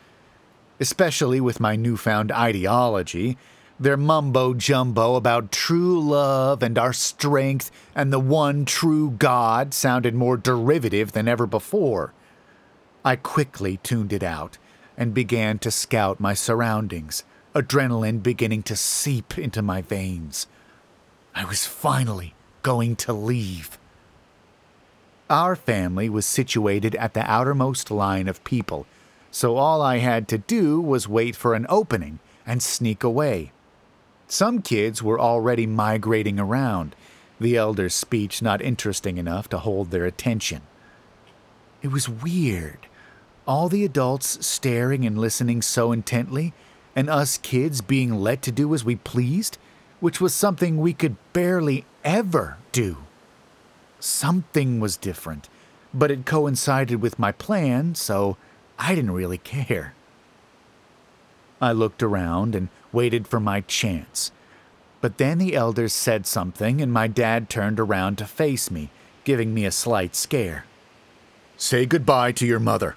Especially 0.78 1.40
with 1.40 1.60
my 1.60 1.76
newfound 1.76 2.30
ideology, 2.30 3.38
their 3.78 3.96
mumbo 3.96 4.54
jumbo 4.54 5.16
about 5.16 5.50
true 5.50 6.00
love 6.00 6.62
and 6.62 6.78
our 6.78 6.92
strength 6.92 7.70
and 7.94 8.12
the 8.12 8.20
one 8.20 8.64
true 8.64 9.10
God 9.10 9.74
sounded 9.74 10.14
more 10.14 10.36
derivative 10.36 11.12
than 11.12 11.28
ever 11.28 11.46
before. 11.46 12.12
I 13.04 13.16
quickly 13.16 13.78
tuned 13.82 14.12
it 14.12 14.22
out 14.22 14.58
and 14.96 15.14
began 15.14 15.58
to 15.60 15.70
scout 15.70 16.20
my 16.20 16.34
surroundings, 16.34 17.24
adrenaline 17.54 18.22
beginning 18.22 18.62
to 18.64 18.76
seep 18.76 19.36
into 19.38 19.62
my 19.62 19.82
veins. 19.82 20.46
I 21.34 21.44
was 21.44 21.66
finally 21.66 22.34
going 22.62 22.96
to 22.96 23.12
leave. 23.12 23.78
Our 25.28 25.56
family 25.56 26.08
was 26.08 26.26
situated 26.26 26.94
at 26.96 27.14
the 27.14 27.28
outermost 27.28 27.90
line 27.90 28.28
of 28.28 28.44
people, 28.44 28.86
so 29.30 29.56
all 29.56 29.80
I 29.80 29.98
had 29.98 30.28
to 30.28 30.38
do 30.38 30.80
was 30.80 31.08
wait 31.08 31.34
for 31.34 31.54
an 31.54 31.66
opening 31.68 32.18
and 32.46 32.62
sneak 32.62 33.02
away. 33.02 33.52
Some 34.32 34.62
kids 34.62 35.02
were 35.02 35.20
already 35.20 35.66
migrating 35.66 36.40
around, 36.40 36.96
the 37.38 37.54
elder's 37.54 37.94
speech 37.94 38.40
not 38.40 38.62
interesting 38.62 39.18
enough 39.18 39.46
to 39.50 39.58
hold 39.58 39.90
their 39.90 40.06
attention. 40.06 40.62
It 41.82 41.88
was 41.88 42.08
weird. 42.08 42.78
All 43.46 43.68
the 43.68 43.84
adults 43.84 44.46
staring 44.46 45.04
and 45.04 45.18
listening 45.18 45.60
so 45.60 45.92
intently, 45.92 46.54
and 46.96 47.10
us 47.10 47.36
kids 47.36 47.82
being 47.82 48.14
let 48.14 48.40
to 48.40 48.50
do 48.50 48.72
as 48.72 48.86
we 48.86 48.96
pleased, 48.96 49.58
which 50.00 50.18
was 50.18 50.32
something 50.32 50.78
we 50.78 50.94
could 50.94 51.16
barely 51.34 51.84
ever 52.02 52.56
do. 52.72 52.96
Something 54.00 54.80
was 54.80 54.96
different, 54.96 55.50
but 55.92 56.10
it 56.10 56.24
coincided 56.24 57.02
with 57.02 57.18
my 57.18 57.32
plan, 57.32 57.94
so 57.94 58.38
I 58.78 58.94
didn't 58.94 59.10
really 59.10 59.36
care. 59.36 59.92
I 61.62 61.70
looked 61.70 62.02
around 62.02 62.56
and 62.56 62.70
waited 62.90 63.28
for 63.28 63.38
my 63.38 63.60
chance. 63.60 64.32
But 65.00 65.18
then 65.18 65.38
the 65.38 65.54
elders 65.54 65.92
said 65.92 66.26
something, 66.26 66.82
and 66.82 66.92
my 66.92 67.06
dad 67.06 67.48
turned 67.48 67.78
around 67.78 68.18
to 68.18 68.26
face 68.26 68.68
me, 68.68 68.90
giving 69.22 69.54
me 69.54 69.64
a 69.64 69.70
slight 69.70 70.16
scare. 70.16 70.64
Say 71.56 71.86
goodbye 71.86 72.32
to 72.32 72.46
your 72.46 72.58
mother, 72.58 72.96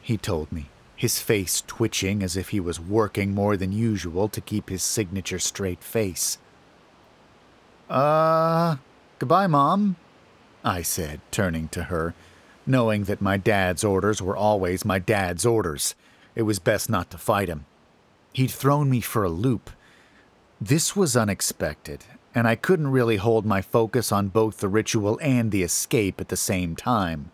he 0.00 0.16
told 0.16 0.52
me, 0.52 0.66
his 0.94 1.18
face 1.18 1.64
twitching 1.66 2.22
as 2.22 2.36
if 2.36 2.50
he 2.50 2.60
was 2.60 2.78
working 2.78 3.34
more 3.34 3.56
than 3.56 3.72
usual 3.72 4.28
to 4.28 4.40
keep 4.40 4.68
his 4.68 4.84
signature 4.84 5.40
straight 5.40 5.82
face. 5.82 6.38
Uh, 7.90 8.76
goodbye, 9.18 9.48
Mom, 9.48 9.96
I 10.62 10.82
said, 10.82 11.20
turning 11.32 11.66
to 11.70 11.84
her, 11.84 12.14
knowing 12.64 13.04
that 13.04 13.20
my 13.20 13.36
dad's 13.36 13.82
orders 13.82 14.22
were 14.22 14.36
always 14.36 14.84
my 14.84 15.00
dad's 15.00 15.44
orders. 15.44 15.96
It 16.36 16.42
was 16.42 16.60
best 16.60 16.88
not 16.88 17.10
to 17.10 17.18
fight 17.18 17.48
him. 17.48 17.66
He'd 18.38 18.52
thrown 18.52 18.88
me 18.88 19.00
for 19.00 19.24
a 19.24 19.28
loop. 19.28 19.68
This 20.60 20.94
was 20.94 21.16
unexpected, 21.16 22.04
and 22.36 22.46
I 22.46 22.54
couldn't 22.54 22.92
really 22.92 23.16
hold 23.16 23.44
my 23.44 23.60
focus 23.60 24.12
on 24.12 24.28
both 24.28 24.58
the 24.58 24.68
ritual 24.68 25.18
and 25.20 25.50
the 25.50 25.64
escape 25.64 26.20
at 26.20 26.28
the 26.28 26.36
same 26.36 26.76
time. 26.76 27.32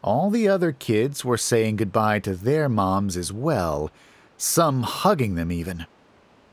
All 0.00 0.30
the 0.30 0.46
other 0.46 0.70
kids 0.70 1.24
were 1.24 1.36
saying 1.36 1.74
goodbye 1.74 2.20
to 2.20 2.36
their 2.36 2.68
moms 2.68 3.16
as 3.16 3.32
well, 3.32 3.90
some 4.36 4.84
hugging 4.84 5.34
them 5.34 5.50
even. 5.50 5.86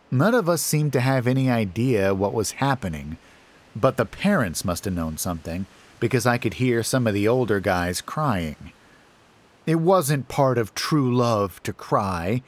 None 0.10 0.34
of 0.34 0.50
us 0.50 0.64
seemed 0.64 0.94
to 0.94 1.02
have 1.02 1.28
any 1.28 1.48
idea 1.48 2.16
what 2.16 2.34
was 2.34 2.54
happening, 2.54 3.20
but 3.76 3.98
the 3.98 4.06
parents 4.06 4.66
must 4.66 4.86
have 4.86 4.96
known 4.96 5.18
something 5.18 5.68
because 6.00 6.26
I 6.26 6.40
could 6.40 6.56
hear 6.56 6.82
some 6.82 7.06
of 7.06 7.14
the 7.14 7.28
older 7.28 7.60
guys 7.60 8.02
crying. 8.02 8.72
It 9.68 9.76
wasn't 9.76 10.28
part 10.28 10.58
of 10.58 10.74
true 10.74 11.16
love 11.16 11.62
to 11.62 11.72
cry, 11.72 12.42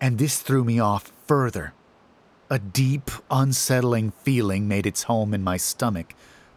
and 0.00 0.18
this 0.18 0.40
threw 0.40 0.64
me 0.64 0.78
off 0.78 1.12
further. 1.26 1.72
A 2.50 2.58
deep, 2.58 3.10
unsettling 3.30 4.12
feeling 4.22 4.68
made 4.68 4.86
its 4.86 5.04
home 5.04 5.34
in 5.34 5.42
my 5.42 5.56
stomach, 5.56 6.14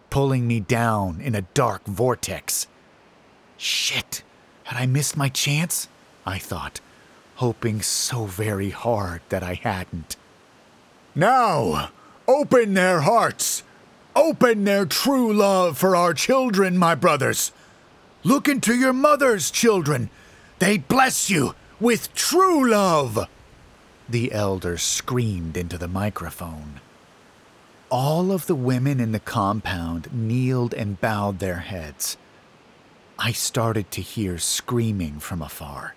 pulling 0.09 0.47
me 0.47 0.59
down 0.59 1.21
in 1.21 1.35
a 1.35 1.41
dark 1.53 1.85
vortex. 1.85 2.67
Shit, 3.57 4.23
had 4.65 4.77
I 4.77 4.85
missed 4.85 5.17
my 5.17 5.29
chance? 5.29 5.87
I 6.25 6.37
thought, 6.37 6.81
hoping 7.35 7.81
so 7.81 8.25
very 8.25 8.69
hard 8.69 9.21
that 9.29 9.43
I 9.43 9.53
hadn't. 9.53 10.17
Now, 11.15 11.89
open 12.27 12.73
their 12.73 13.01
hearts 13.01 13.63
Open 14.17 14.63
their 14.63 14.87
true 14.87 15.31
love 15.31 15.77
for 15.77 15.95
our 15.95 16.11
children, 16.11 16.75
my 16.75 16.95
brothers. 16.95 17.51
Look 18.23 18.47
into 18.47 18.73
your 18.73 18.91
mother's 18.91 19.51
children. 19.51 20.09
They 20.57 20.79
bless 20.79 21.29
you 21.29 21.53
with 21.79 22.13
true 22.15 22.69
love. 22.69 23.27
The 24.09 24.31
elder 24.31 24.77
screamed 24.77 25.57
into 25.57 25.77
the 25.77 25.87
microphone. 25.87 26.81
All 27.89 28.31
of 28.31 28.47
the 28.47 28.55
women 28.55 28.99
in 28.99 29.11
the 29.11 29.19
compound 29.19 30.11
kneeled 30.11 30.73
and 30.73 30.99
bowed 30.99 31.39
their 31.39 31.59
heads. 31.59 32.17
I 33.19 33.31
started 33.31 33.91
to 33.91 34.01
hear 34.01 34.37
screaming 34.37 35.19
from 35.19 35.41
afar. 35.41 35.95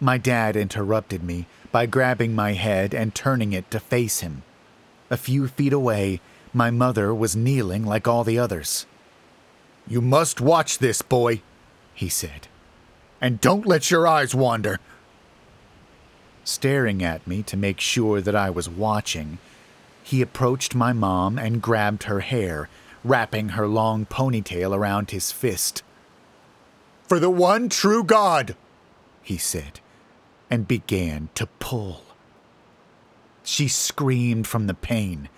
My 0.00 0.16
dad 0.16 0.56
interrupted 0.56 1.22
me 1.22 1.46
by 1.72 1.86
grabbing 1.86 2.34
my 2.34 2.52
head 2.52 2.94
and 2.94 3.14
turning 3.14 3.52
it 3.52 3.70
to 3.70 3.80
face 3.80 4.20
him. 4.20 4.42
A 5.10 5.16
few 5.16 5.48
feet 5.48 5.72
away, 5.72 6.20
my 6.52 6.70
mother 6.70 7.14
was 7.14 7.36
kneeling 7.36 7.84
like 7.84 8.06
all 8.06 8.24
the 8.24 8.38
others. 8.38 8.86
You 9.86 10.00
must 10.00 10.40
watch 10.40 10.78
this, 10.78 11.02
boy, 11.02 11.42
he 11.94 12.08
said. 12.08 12.48
And 13.20 13.40
don't 13.40 13.66
let 13.66 13.90
your 13.90 14.06
eyes 14.06 14.34
wander. 14.34 14.78
Staring 16.44 17.02
at 17.02 17.26
me 17.26 17.42
to 17.42 17.56
make 17.56 17.80
sure 17.80 18.20
that 18.20 18.36
I 18.36 18.50
was 18.50 18.68
watching, 18.68 19.38
he 20.02 20.22
approached 20.22 20.74
my 20.74 20.92
mom 20.92 21.38
and 21.38 21.60
grabbed 21.60 22.04
her 22.04 22.20
hair, 22.20 22.68
wrapping 23.04 23.50
her 23.50 23.66
long 23.66 24.06
ponytail 24.06 24.74
around 24.74 25.10
his 25.10 25.32
fist. 25.32 25.82
For 27.06 27.18
the 27.18 27.30
one 27.30 27.68
true 27.68 28.04
God, 28.04 28.56
he 29.22 29.36
said, 29.36 29.80
and 30.48 30.68
began 30.68 31.28
to 31.34 31.46
pull. 31.58 32.04
She 33.42 33.68
screamed 33.68 34.46
from 34.46 34.66
the 34.66 34.74
pain 34.74 35.28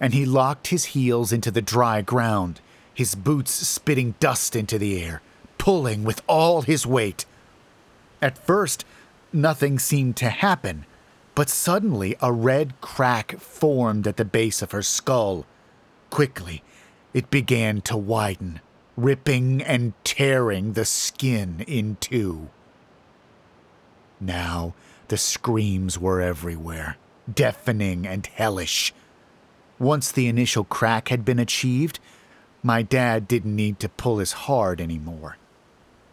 and 0.00 0.14
he 0.14 0.24
locked 0.24 0.68
his 0.68 0.86
heels 0.86 1.30
into 1.30 1.50
the 1.50 1.60
dry 1.60 2.00
ground, 2.00 2.60
his 2.92 3.14
boots 3.14 3.52
spitting 3.52 4.14
dust 4.18 4.56
into 4.56 4.78
the 4.78 5.02
air, 5.02 5.20
pulling 5.60 6.04
with 6.04 6.22
all 6.26 6.62
his 6.62 6.86
weight. 6.86 7.26
At 8.22 8.38
first, 8.38 8.86
nothing 9.30 9.78
seemed 9.78 10.16
to 10.16 10.30
happen, 10.30 10.86
but 11.34 11.50
suddenly 11.50 12.16
a 12.22 12.32
red 12.32 12.80
crack 12.80 13.38
formed 13.38 14.06
at 14.06 14.16
the 14.16 14.24
base 14.24 14.62
of 14.62 14.72
her 14.72 14.80
skull. 14.80 15.44
Quickly, 16.08 16.62
it 17.12 17.30
began 17.30 17.82
to 17.82 17.96
widen, 17.98 18.60
ripping 18.96 19.60
and 19.62 19.92
tearing 20.02 20.72
the 20.72 20.86
skin 20.86 21.62
in 21.68 21.98
two. 22.00 22.48
Now, 24.18 24.72
the 25.08 25.18
screams 25.18 25.98
were 25.98 26.22
everywhere, 26.22 26.96
deafening 27.32 28.06
and 28.06 28.26
hellish. 28.26 28.94
Once 29.78 30.10
the 30.10 30.26
initial 30.26 30.64
crack 30.64 31.10
had 31.10 31.22
been 31.22 31.38
achieved, 31.38 32.00
my 32.62 32.80
dad 32.80 33.28
didn't 33.28 33.54
need 33.54 33.78
to 33.80 33.90
pull 33.90 34.20
as 34.20 34.32
hard 34.32 34.80
anymore. 34.80 35.36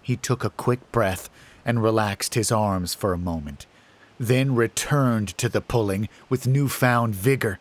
He 0.07 0.15
took 0.15 0.45
a 0.45 0.51
quick 0.51 0.89
breath 0.93 1.29
and 1.65 1.83
relaxed 1.83 2.35
his 2.35 2.49
arms 2.49 2.93
for 2.93 3.11
a 3.11 3.17
moment, 3.17 3.65
then 4.17 4.55
returned 4.55 5.37
to 5.37 5.49
the 5.49 5.59
pulling 5.59 6.07
with 6.29 6.47
newfound 6.47 7.13
vigor. 7.13 7.59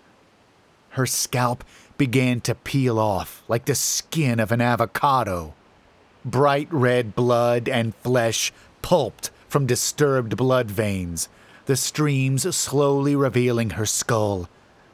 Her 0.91 1.07
scalp 1.07 1.65
began 1.99 2.41
to 2.43 2.55
peel 2.55 3.01
off 3.01 3.43
like 3.49 3.65
the 3.65 3.75
skin 3.75 4.39
of 4.39 4.53
an 4.53 4.61
avocado. 4.61 5.55
Bright 6.25 6.69
red 6.71 7.17
blood 7.17 7.69
and 7.69 7.97
flesh 7.97 8.53
pulped 8.81 9.33
from 9.49 9.67
disturbed 9.67 10.37
blood 10.37 10.71
veins, 10.71 11.29
the 11.65 11.75
streams 11.75 12.55
slowly 12.55 13.17
revealing 13.17 13.71
her 13.71 13.87
skull, 13.87 14.49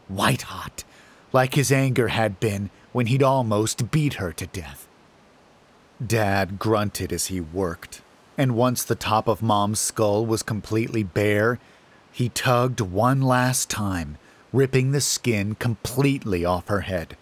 white 0.09 0.41
hot 0.41 0.85
like 1.35 1.53
his 1.53 1.71
anger 1.71 2.09
had 2.09 2.41
been 2.41 2.71
when 2.93 3.09
he'd 3.09 3.23
almost 3.23 3.91
beat 3.91 4.15
her 4.15 4.33
to 4.33 4.47
death. 4.47 4.89
Dad 6.07 6.59
grunted 6.59 7.13
as 7.13 7.27
he 7.27 7.41
worked, 7.41 8.03
and 8.37 8.57
once 8.57 8.83
the 8.83 8.95
top 8.95 9.29
of 9.29 9.43
Mom's 9.43 9.79
skull 9.79 10.27
was 10.27 10.43
completely 10.43 11.03
bare, 11.03 11.59
He 12.11 12.29
tugged 12.29 12.81
one 12.81 13.23
last 13.23 13.71
time, 13.71 14.19
ripping 14.53 14.93
the 14.93 15.01
skin 15.01 15.55
completely 15.55 16.45
off 16.45 16.69
her 16.69 16.81
head. 16.81 17.17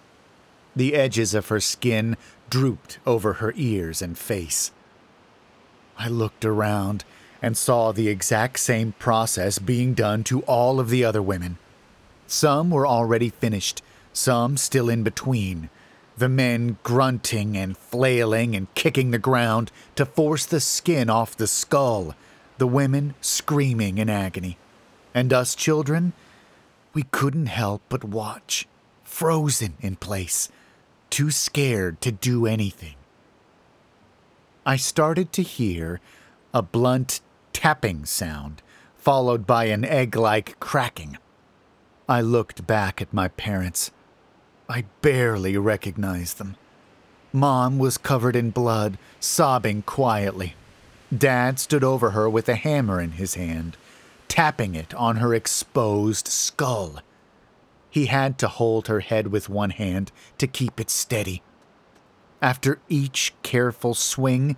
The 0.74 0.94
edges 0.94 1.34
of 1.34 1.48
her 1.48 1.60
skin 1.60 2.16
drooped 2.48 2.98
over 3.06 3.34
her 3.34 3.52
ears 3.56 4.02
and 4.02 4.18
face. 4.18 4.72
I 5.96 6.08
looked 6.08 6.44
around 6.44 7.04
and 7.42 7.56
saw 7.56 7.92
the 7.92 8.08
exact 8.08 8.58
same 8.58 8.92
process 8.98 9.58
being 9.58 9.94
done 9.94 10.24
to 10.24 10.40
all 10.42 10.80
of 10.80 10.90
the 10.90 11.04
other 11.04 11.22
women. 11.22 11.58
Some 12.26 12.70
were 12.70 12.86
already 12.86 13.30
finished, 13.30 13.82
some 14.12 14.56
still 14.56 14.88
in 14.88 15.02
between, 15.02 15.70
the 16.20 16.28
men 16.28 16.76
grunting 16.82 17.56
and 17.56 17.76
flailing 17.76 18.54
and 18.54 18.72
kicking 18.74 19.10
the 19.10 19.18
ground 19.18 19.72
to 19.96 20.04
force 20.04 20.44
the 20.44 20.60
skin 20.60 21.08
off 21.08 21.34
the 21.34 21.46
skull, 21.46 22.14
the 22.58 22.66
women 22.66 23.14
screaming 23.22 23.96
in 23.96 24.10
agony. 24.10 24.58
And 25.14 25.32
us 25.32 25.54
children, 25.54 26.12
we 26.92 27.04
couldn't 27.04 27.46
help 27.46 27.80
but 27.88 28.04
watch, 28.04 28.68
frozen 29.02 29.78
in 29.80 29.96
place, 29.96 30.50
too 31.08 31.30
scared 31.30 32.02
to 32.02 32.12
do 32.12 32.46
anything. 32.46 32.96
I 34.66 34.76
started 34.76 35.32
to 35.32 35.42
hear 35.42 36.00
a 36.52 36.60
blunt 36.60 37.22
tapping 37.54 38.04
sound, 38.04 38.60
followed 38.94 39.46
by 39.46 39.64
an 39.64 39.86
egg 39.86 40.16
like 40.16 40.60
cracking. 40.60 41.16
I 42.06 42.20
looked 42.20 42.66
back 42.66 43.00
at 43.00 43.14
my 43.14 43.28
parents. 43.28 43.90
I 44.70 44.84
barely 45.02 45.58
recognized 45.58 46.38
them. 46.38 46.54
Mom 47.32 47.80
was 47.80 47.98
covered 47.98 48.36
in 48.36 48.52
blood, 48.52 48.98
sobbing 49.18 49.82
quietly. 49.82 50.54
Dad 51.16 51.58
stood 51.58 51.82
over 51.82 52.10
her 52.10 52.30
with 52.30 52.48
a 52.48 52.54
hammer 52.54 53.00
in 53.00 53.12
his 53.12 53.34
hand, 53.34 53.76
tapping 54.28 54.76
it 54.76 54.94
on 54.94 55.16
her 55.16 55.34
exposed 55.34 56.28
skull. 56.28 57.00
He 57.90 58.06
had 58.06 58.38
to 58.38 58.46
hold 58.46 58.86
her 58.86 59.00
head 59.00 59.26
with 59.26 59.48
one 59.48 59.70
hand 59.70 60.12
to 60.38 60.46
keep 60.46 60.78
it 60.78 60.88
steady. 60.88 61.42
After 62.40 62.78
each 62.88 63.34
careful 63.42 63.94
swing, 63.94 64.56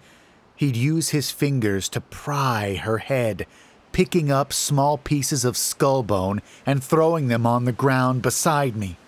he'd 0.57 0.77
use 0.77 1.09
his 1.09 1.31
fingers 1.31 1.89
to 1.89 2.03
pry 2.03 2.75
her 2.75 2.99
head, 2.99 3.47
picking 3.93 4.31
up 4.31 4.53
small 4.53 4.99
pieces 4.99 5.47
of 5.47 5.57
skull 5.57 6.03
bone 6.03 6.43
and 6.67 6.85
throwing 6.85 7.29
them 7.29 7.47
on 7.47 7.65
the 7.65 7.73
ground 7.73 8.21
beside 8.21 8.77
me. 8.77 8.99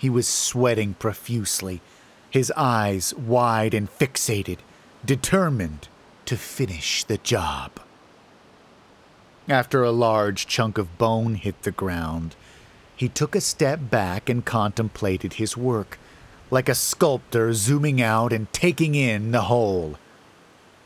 He 0.00 0.08
was 0.08 0.26
sweating 0.26 0.94
profusely, 0.94 1.82
his 2.30 2.50
eyes 2.56 3.12
wide 3.16 3.74
and 3.74 3.86
fixated, 3.86 4.56
determined 5.04 5.88
to 6.24 6.38
finish 6.38 7.04
the 7.04 7.18
job. 7.18 7.72
After 9.46 9.84
a 9.84 9.90
large 9.90 10.46
chunk 10.46 10.78
of 10.78 10.96
bone 10.96 11.34
hit 11.34 11.64
the 11.64 11.70
ground, 11.70 12.34
he 12.96 13.10
took 13.10 13.34
a 13.34 13.42
step 13.42 13.90
back 13.90 14.30
and 14.30 14.42
contemplated 14.42 15.34
his 15.34 15.54
work, 15.54 15.98
like 16.50 16.70
a 16.70 16.74
sculptor 16.74 17.52
zooming 17.52 18.00
out 18.00 18.32
and 18.32 18.50
taking 18.54 18.94
in 18.94 19.32
the 19.32 19.42
whole. 19.42 19.98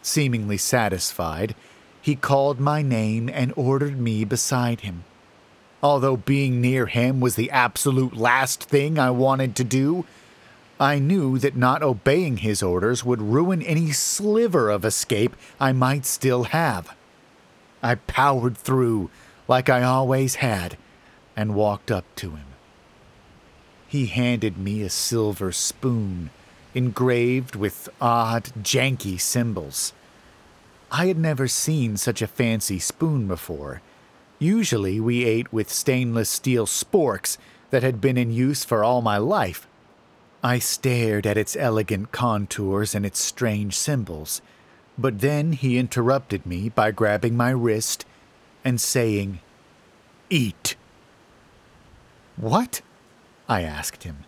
Seemingly 0.02 0.56
satisfied, 0.56 1.54
he 2.02 2.16
called 2.16 2.58
my 2.58 2.82
name 2.82 3.30
and 3.32 3.52
ordered 3.54 3.96
me 3.96 4.24
beside 4.24 4.80
him. 4.80 5.04
Although 5.84 6.16
being 6.16 6.62
near 6.62 6.86
him 6.86 7.20
was 7.20 7.34
the 7.34 7.50
absolute 7.50 8.16
last 8.16 8.64
thing 8.64 8.98
I 8.98 9.10
wanted 9.10 9.54
to 9.56 9.64
do, 9.64 10.06
I 10.80 10.98
knew 10.98 11.38
that 11.38 11.56
not 11.56 11.82
obeying 11.82 12.38
his 12.38 12.62
orders 12.62 13.04
would 13.04 13.20
ruin 13.20 13.60
any 13.60 13.92
sliver 13.92 14.70
of 14.70 14.86
escape 14.86 15.36
I 15.60 15.72
might 15.72 16.06
still 16.06 16.44
have. 16.44 16.96
I 17.82 17.96
powered 17.96 18.56
through, 18.56 19.10
like 19.46 19.68
I 19.68 19.82
always 19.82 20.36
had, 20.36 20.78
and 21.36 21.54
walked 21.54 21.90
up 21.90 22.06
to 22.16 22.30
him. 22.30 22.46
He 23.86 24.06
handed 24.06 24.56
me 24.56 24.80
a 24.80 24.88
silver 24.88 25.52
spoon, 25.52 26.30
engraved 26.72 27.56
with 27.56 27.90
odd, 28.00 28.44
janky 28.62 29.20
symbols. 29.20 29.92
I 30.90 31.08
had 31.08 31.18
never 31.18 31.46
seen 31.46 31.98
such 31.98 32.22
a 32.22 32.26
fancy 32.26 32.78
spoon 32.78 33.28
before 33.28 33.82
Usually 34.44 35.00
we 35.00 35.24
ate 35.24 35.54
with 35.54 35.72
stainless 35.72 36.28
steel 36.28 36.66
sporks 36.66 37.38
that 37.70 37.82
had 37.82 37.98
been 37.98 38.18
in 38.18 38.30
use 38.30 38.62
for 38.62 38.84
all 38.84 39.00
my 39.00 39.16
life. 39.16 39.66
I 40.42 40.58
stared 40.58 41.26
at 41.26 41.38
its 41.38 41.56
elegant 41.56 42.12
contours 42.12 42.94
and 42.94 43.06
its 43.06 43.18
strange 43.18 43.74
symbols, 43.74 44.42
but 44.98 45.20
then 45.20 45.52
he 45.54 45.78
interrupted 45.78 46.44
me 46.44 46.68
by 46.68 46.90
grabbing 46.90 47.38
my 47.38 47.52
wrist 47.52 48.04
and 48.62 48.78
saying, 48.78 49.40
Eat. 50.28 50.76
What? 52.36 52.82
I 53.48 53.62
asked 53.62 54.02
him. 54.02 54.24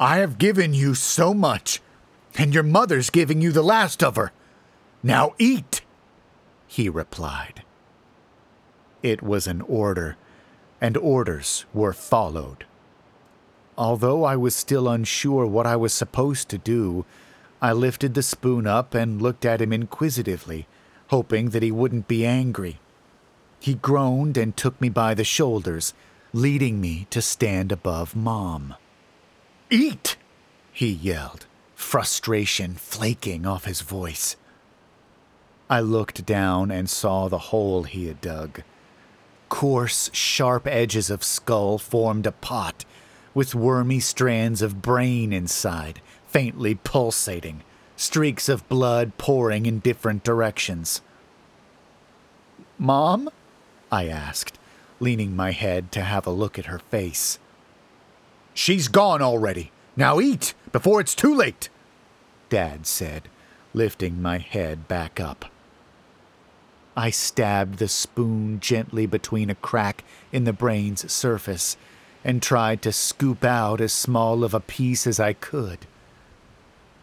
I 0.00 0.16
have 0.16 0.36
given 0.36 0.74
you 0.74 0.96
so 0.96 1.32
much, 1.32 1.80
and 2.36 2.52
your 2.52 2.64
mother's 2.64 3.10
giving 3.10 3.40
you 3.40 3.52
the 3.52 3.62
last 3.62 4.02
of 4.02 4.16
her. 4.16 4.32
Now 5.00 5.36
eat, 5.38 5.82
he 6.66 6.88
replied. 6.88 7.62
It 9.04 9.22
was 9.22 9.46
an 9.46 9.60
order, 9.60 10.16
and 10.80 10.96
orders 10.96 11.66
were 11.74 11.92
followed. 11.92 12.64
Although 13.76 14.24
I 14.24 14.34
was 14.36 14.56
still 14.56 14.88
unsure 14.88 15.46
what 15.46 15.66
I 15.66 15.76
was 15.76 15.92
supposed 15.92 16.48
to 16.48 16.56
do, 16.56 17.04
I 17.60 17.74
lifted 17.74 18.14
the 18.14 18.22
spoon 18.22 18.66
up 18.66 18.94
and 18.94 19.20
looked 19.20 19.44
at 19.44 19.60
him 19.60 19.74
inquisitively, 19.74 20.66
hoping 21.08 21.50
that 21.50 21.62
he 21.62 21.70
wouldn't 21.70 22.08
be 22.08 22.24
angry. 22.24 22.80
He 23.60 23.74
groaned 23.74 24.38
and 24.38 24.56
took 24.56 24.80
me 24.80 24.88
by 24.88 25.12
the 25.12 25.22
shoulders, 25.22 25.92
leading 26.32 26.80
me 26.80 27.06
to 27.10 27.20
stand 27.20 27.72
above 27.72 28.16
Mom. 28.16 28.74
Eat! 29.68 30.16
he 30.72 30.88
yelled, 30.88 31.44
frustration 31.74 32.76
flaking 32.76 33.44
off 33.44 33.66
his 33.66 33.82
voice. 33.82 34.36
I 35.68 35.80
looked 35.80 36.24
down 36.24 36.70
and 36.70 36.88
saw 36.88 37.28
the 37.28 37.50
hole 37.52 37.82
he 37.82 38.06
had 38.06 38.22
dug 38.22 38.62
coarse, 39.54 40.10
sharp 40.12 40.66
edges 40.66 41.10
of 41.10 41.22
skull 41.22 41.78
formed 41.78 42.26
a 42.26 42.32
pot, 42.32 42.84
with 43.34 43.54
wormy 43.54 44.00
strands 44.00 44.60
of 44.60 44.82
brain 44.82 45.32
inside, 45.32 46.00
faintly 46.26 46.74
pulsating, 46.74 47.62
streaks 47.94 48.48
of 48.48 48.68
blood 48.68 49.16
pouring 49.16 49.64
in 49.64 49.78
different 49.78 50.24
directions. 50.24 51.02
Mom? 52.80 53.30
I 53.92 54.08
asked, 54.08 54.58
leaning 54.98 55.36
my 55.36 55.52
head 55.52 55.92
to 55.92 56.00
have 56.00 56.26
a 56.26 56.32
look 56.32 56.58
at 56.58 56.66
her 56.66 56.80
face. 56.80 57.38
She's 58.54 58.88
gone 58.88 59.22
already. 59.22 59.70
Now 59.94 60.18
eat, 60.18 60.54
before 60.72 61.00
it's 61.00 61.14
too 61.14 61.32
late, 61.32 61.68
Dad 62.48 62.88
said, 62.88 63.28
lifting 63.72 64.20
my 64.20 64.38
head 64.38 64.88
back 64.88 65.20
up. 65.20 65.44
I 66.96 67.10
stabbed 67.10 67.78
the 67.78 67.88
spoon 67.88 68.60
gently 68.60 69.06
between 69.06 69.50
a 69.50 69.56
crack 69.56 70.04
in 70.32 70.44
the 70.44 70.52
brain's 70.52 71.10
surface 71.12 71.76
and 72.24 72.40
tried 72.40 72.82
to 72.82 72.92
scoop 72.92 73.44
out 73.44 73.80
as 73.80 73.92
small 73.92 74.44
of 74.44 74.54
a 74.54 74.60
piece 74.60 75.06
as 75.06 75.18
I 75.18 75.32
could. 75.32 75.86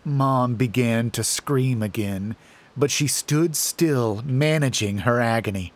Mom 0.04 0.56
began 0.56 1.12
to 1.12 1.24
scream 1.24 1.84
again, 1.84 2.36
but 2.76 2.90
she 2.90 3.06
stood 3.06 3.56
still, 3.56 4.24
managing 4.26 5.00
her 5.00 5.20
agony. 5.20 5.74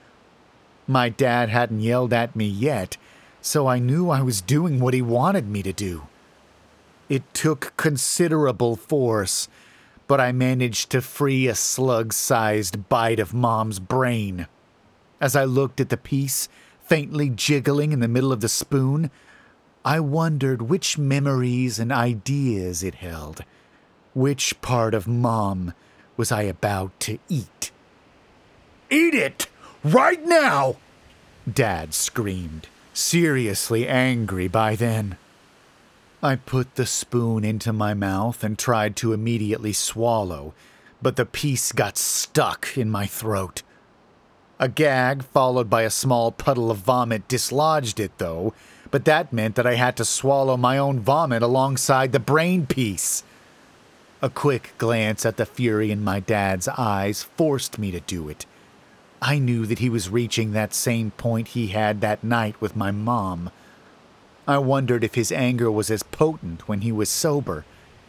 My 0.87 1.09
dad 1.09 1.49
hadn't 1.49 1.81
yelled 1.81 2.13
at 2.13 2.35
me 2.35 2.47
yet, 2.47 2.97
so 3.41 3.67
I 3.67 3.79
knew 3.79 4.09
I 4.09 4.21
was 4.21 4.41
doing 4.41 4.79
what 4.79 4.93
he 4.93 5.01
wanted 5.01 5.47
me 5.47 5.61
to 5.61 5.73
do. 5.73 6.07
It 7.09 7.31
took 7.33 7.73
considerable 7.77 8.75
force 8.75 9.47
but 10.07 10.21
I 10.21 10.31
managed 10.31 10.91
to 10.91 11.01
free 11.01 11.47
a 11.47 11.55
slug 11.55 12.13
sized 12.13 12.89
bite 12.89 13.19
of 13.19 13.33
Mom's 13.33 13.79
brain. 13.79 14.47
As 15.19 15.35
I 15.35 15.45
looked 15.45 15.79
at 15.79 15.89
the 15.89 15.97
piece, 15.97 16.47
faintly 16.83 17.29
jiggling 17.29 17.91
in 17.91 17.99
the 17.99 18.07
middle 18.07 18.31
of 18.31 18.41
the 18.41 18.49
spoon, 18.49 19.09
I 19.83 19.99
wondered 19.99 20.63
which 20.63 20.97
memories 20.97 21.79
and 21.79 21.91
ideas 21.91 22.83
it 22.83 22.95
held. 22.95 23.43
Which 24.13 24.59
part 24.61 24.93
of 24.93 25.07
Mom 25.07 25.73
was 26.17 26.31
I 26.31 26.43
about 26.43 26.99
to 27.01 27.19
eat? 27.27 27.71
Eat 28.89 29.13
it! 29.13 29.47
Right 29.83 30.25
now! 30.25 30.77
Dad 31.51 31.93
screamed, 31.93 32.67
seriously 32.93 33.87
angry 33.87 34.47
by 34.47 34.75
then. 34.75 35.17
I 36.25 36.37
put 36.37 36.73
the 36.73 36.87
spoon 36.87 37.45
into 37.45 37.71
my 37.71 37.93
mouth 37.93 38.43
and 38.43 38.57
tried 38.57 38.95
to 38.95 39.13
immediately 39.13 39.73
swallow, 39.73 40.55
but 40.99 41.17
the 41.17 41.25
piece 41.27 41.71
got 41.71 41.99
stuck 41.99 42.75
in 42.75 42.89
my 42.89 43.05
throat. 43.05 43.61
A 44.59 44.67
gag, 44.67 45.23
followed 45.23 45.69
by 45.69 45.83
a 45.83 45.91
small 45.91 46.31
puddle 46.31 46.71
of 46.71 46.79
vomit, 46.79 47.27
dislodged 47.27 47.99
it, 47.99 48.17
though, 48.17 48.55
but 48.89 49.05
that 49.05 49.33
meant 49.33 49.53
that 49.53 49.67
I 49.67 49.75
had 49.75 49.95
to 49.97 50.03
swallow 50.03 50.57
my 50.57 50.79
own 50.79 50.99
vomit 50.99 51.43
alongside 51.43 52.11
the 52.11 52.19
brain 52.19 52.65
piece. 52.65 53.21
A 54.19 54.31
quick 54.31 54.73
glance 54.79 55.27
at 55.27 55.37
the 55.37 55.45
fury 55.45 55.91
in 55.91 56.03
my 56.03 56.21
dad's 56.21 56.67
eyes 56.67 57.21
forced 57.21 57.77
me 57.77 57.91
to 57.91 57.99
do 57.99 58.29
it. 58.29 58.47
I 59.21 59.37
knew 59.37 59.67
that 59.67 59.77
he 59.77 59.91
was 59.91 60.09
reaching 60.09 60.53
that 60.53 60.73
same 60.73 61.11
point 61.11 61.49
he 61.49 61.67
had 61.67 62.01
that 62.01 62.23
night 62.23 62.59
with 62.59 62.75
my 62.75 62.89
mom. 62.89 63.51
I 64.47 64.59
wondered 64.59 65.03
if 65.03 65.15
his 65.15 65.31
anger 65.31 65.71
was 65.71 65.89
as 65.89 66.03
potent 66.03 66.67
when 66.67 66.81
he 66.81 66.91
was 66.91 67.09
sober, 67.09 67.65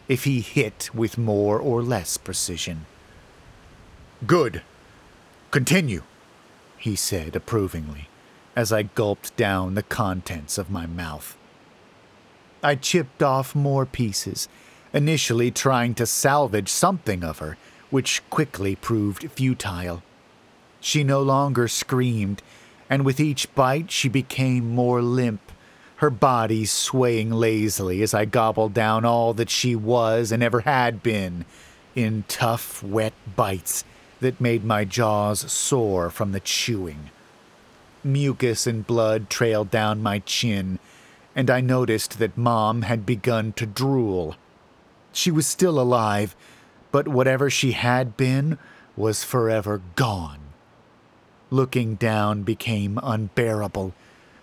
if 0.07 0.25
he 0.25 0.41
hit 0.41 0.89
with 0.93 1.17
more 1.17 1.59
or 1.59 1.81
less 1.81 2.17
precision. 2.17 2.85
Good. 4.25 4.61
Continue, 5.49 6.03
he 6.77 6.95
said 6.95 7.35
approvingly, 7.35 8.07
as 8.55 8.71
I 8.71 8.83
gulped 8.83 9.35
down 9.35 9.73
the 9.73 9.83
contents 9.83 10.57
of 10.57 10.69
my 10.69 10.85
mouth. 10.85 11.35
I 12.63 12.75
chipped 12.75 13.23
off 13.23 13.55
more 13.55 13.85
pieces, 13.85 14.47
initially 14.93 15.51
trying 15.51 15.95
to 15.95 16.05
salvage 16.05 16.69
something 16.69 17.23
of 17.23 17.39
her, 17.39 17.57
which 17.89 18.21
quickly 18.29 18.75
proved 18.75 19.31
futile. 19.31 20.03
She 20.79 21.03
no 21.03 21.21
longer 21.21 21.67
screamed, 21.67 22.41
and 22.89 23.05
with 23.05 23.19
each 23.19 23.53
bite 23.55 23.91
she 23.91 24.09
became 24.09 24.73
more 24.73 25.01
limp, 25.01 25.51
her 25.97 26.09
body 26.09 26.63
swaying 26.63 27.31
lazily 27.31 28.01
as 28.01 28.13
I 28.13 28.25
gobbled 28.25 28.73
down 28.73 29.03
all 29.03 29.33
that 29.33 29.49
she 29.49 29.75
was 29.75 30.31
and 30.31 30.43
ever 30.43 30.61
had 30.61 31.01
been, 31.01 31.45
in 31.95 32.23
tough, 32.27 32.83
wet 32.83 33.13
bites 33.35 33.83
that 34.19 34.39
made 34.39 34.63
my 34.63 34.85
jaws 34.85 35.51
sore 35.51 36.09
from 36.11 36.31
the 36.31 36.39
chewing. 36.39 37.09
Mucus 38.03 38.67
and 38.67 38.85
blood 38.85 39.29
trailed 39.29 39.71
down 39.71 40.01
my 40.03 40.19
chin, 40.19 40.77
and 41.35 41.49
I 41.49 41.61
noticed 41.61 42.19
that 42.19 42.37
Mom 42.37 42.83
had 42.83 43.05
begun 43.05 43.51
to 43.53 43.65
drool. 43.65 44.35
She 45.11 45.31
was 45.31 45.47
still 45.47 45.79
alive, 45.79 46.35
but 46.91 47.07
whatever 47.07 47.49
she 47.49 47.71
had 47.71 48.15
been 48.15 48.59
was 48.95 49.23
forever 49.23 49.81
gone. 49.95 50.39
Looking 51.49 51.95
down 51.95 52.43
became 52.43 52.99
unbearable, 53.01 53.93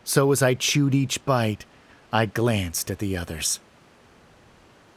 so 0.05 0.31
as 0.31 0.43
I 0.43 0.55
chewed 0.55 0.95
each 0.95 1.25
bite, 1.25 1.65
I 2.13 2.27
glanced 2.27 2.91
at 2.91 2.99
the 2.99 3.17
others. 3.17 3.59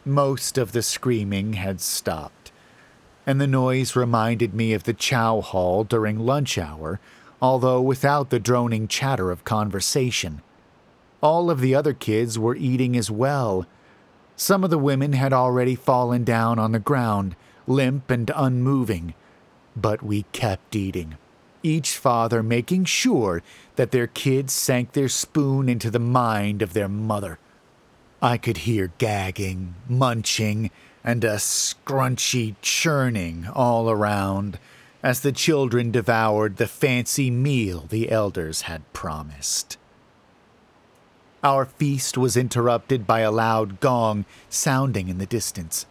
Most 0.05 0.57
of 0.57 0.73
the 0.73 0.83
screaming 0.83 1.53
had 1.53 1.81
stopped, 1.81 2.51
and 3.25 3.41
the 3.41 3.47
noise 3.47 3.95
reminded 3.95 4.53
me 4.53 4.73
of 4.73 4.83
the 4.83 4.93
chow 4.93 5.41
hall 5.41 5.83
during 5.83 6.19
lunch 6.19 6.57
hour, 6.57 6.99
although 7.41 7.81
without 7.81 8.29
the 8.29 8.39
droning 8.39 8.87
chatter 8.87 9.31
of 9.31 9.43
conversation. 9.43 10.41
All 11.21 11.49
of 11.49 11.61
the 11.61 11.73
other 11.73 11.93
kids 11.93 12.37
were 12.37 12.55
eating 12.55 12.95
as 12.95 13.09
well. 13.09 13.65
Some 14.35 14.63
of 14.63 14.69
the 14.69 14.77
women 14.77 15.13
had 15.13 15.33
already 15.33 15.75
fallen 15.75 16.23
down 16.23 16.59
on 16.59 16.73
the 16.73 16.79
ground, 16.79 17.35
limp 17.65 18.11
and 18.11 18.31
unmoving, 18.35 19.13
but 19.75 20.03
we 20.03 20.23
kept 20.31 20.75
eating 20.75 21.17
each 21.63 21.97
father 21.97 22.41
making 22.41 22.85
sure 22.85 23.41
that 23.75 23.91
their 23.91 24.07
kids 24.07 24.53
sank 24.53 24.93
their 24.93 25.09
spoon 25.09 25.69
into 25.69 25.89
the 25.89 25.99
mind 25.99 26.61
of 26.61 26.73
their 26.73 26.89
mother. 26.89 27.39
I 28.21 28.37
could 28.37 28.59
hear 28.59 28.91
gagging, 28.97 29.75
munching, 29.87 30.71
and 31.03 31.23
a 31.23 31.35
scrunchy 31.35 32.55
churning 32.61 33.47
all 33.53 33.89
around 33.89 34.59
as 35.03 35.21
the 35.21 35.31
children 35.31 35.91
devoured 35.91 36.57
the 36.57 36.67
fancy 36.67 37.29
meal 37.29 37.85
the 37.89 38.11
elders 38.11 38.61
had 38.63 38.91
promised. 38.93 39.77
Our 41.43 41.65
feast 41.65 42.17
was 42.17 42.35
interrupted 42.35 43.05
by 43.05 43.19
a 43.19 43.31
loud 43.31 43.79
gong 43.79 44.25
sounding 44.49 45.07
in 45.07 45.19
the 45.19 45.25
distance. 45.25 45.85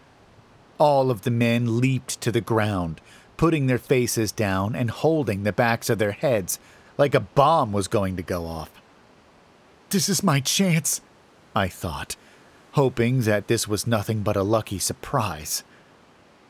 All 0.76 1.10
of 1.10 1.22
the 1.22 1.30
men 1.30 1.80
leaped 1.80 2.20
to 2.20 2.32
the 2.32 2.40
ground, 2.40 3.00
putting 3.36 3.66
their 3.66 3.78
faces 3.78 4.32
down 4.32 4.74
and 4.74 4.90
holding 4.90 5.42
the 5.42 5.52
backs 5.52 5.90
of 5.90 5.98
their 5.98 6.12
heads 6.12 6.58
like 6.98 7.14
a 7.14 7.20
bomb 7.20 7.72
was 7.72 7.88
going 7.88 8.16
to 8.16 8.22
go 8.22 8.46
off. 8.46 8.70
This 9.90 10.08
is 10.08 10.22
my 10.22 10.40
chance, 10.40 11.00
I 11.54 11.68
thought, 11.68 12.16
hoping 12.72 13.22
that 13.22 13.48
this 13.48 13.68
was 13.68 13.86
nothing 13.86 14.22
but 14.22 14.36
a 14.36 14.42
lucky 14.42 14.78
surprise. 14.78 15.62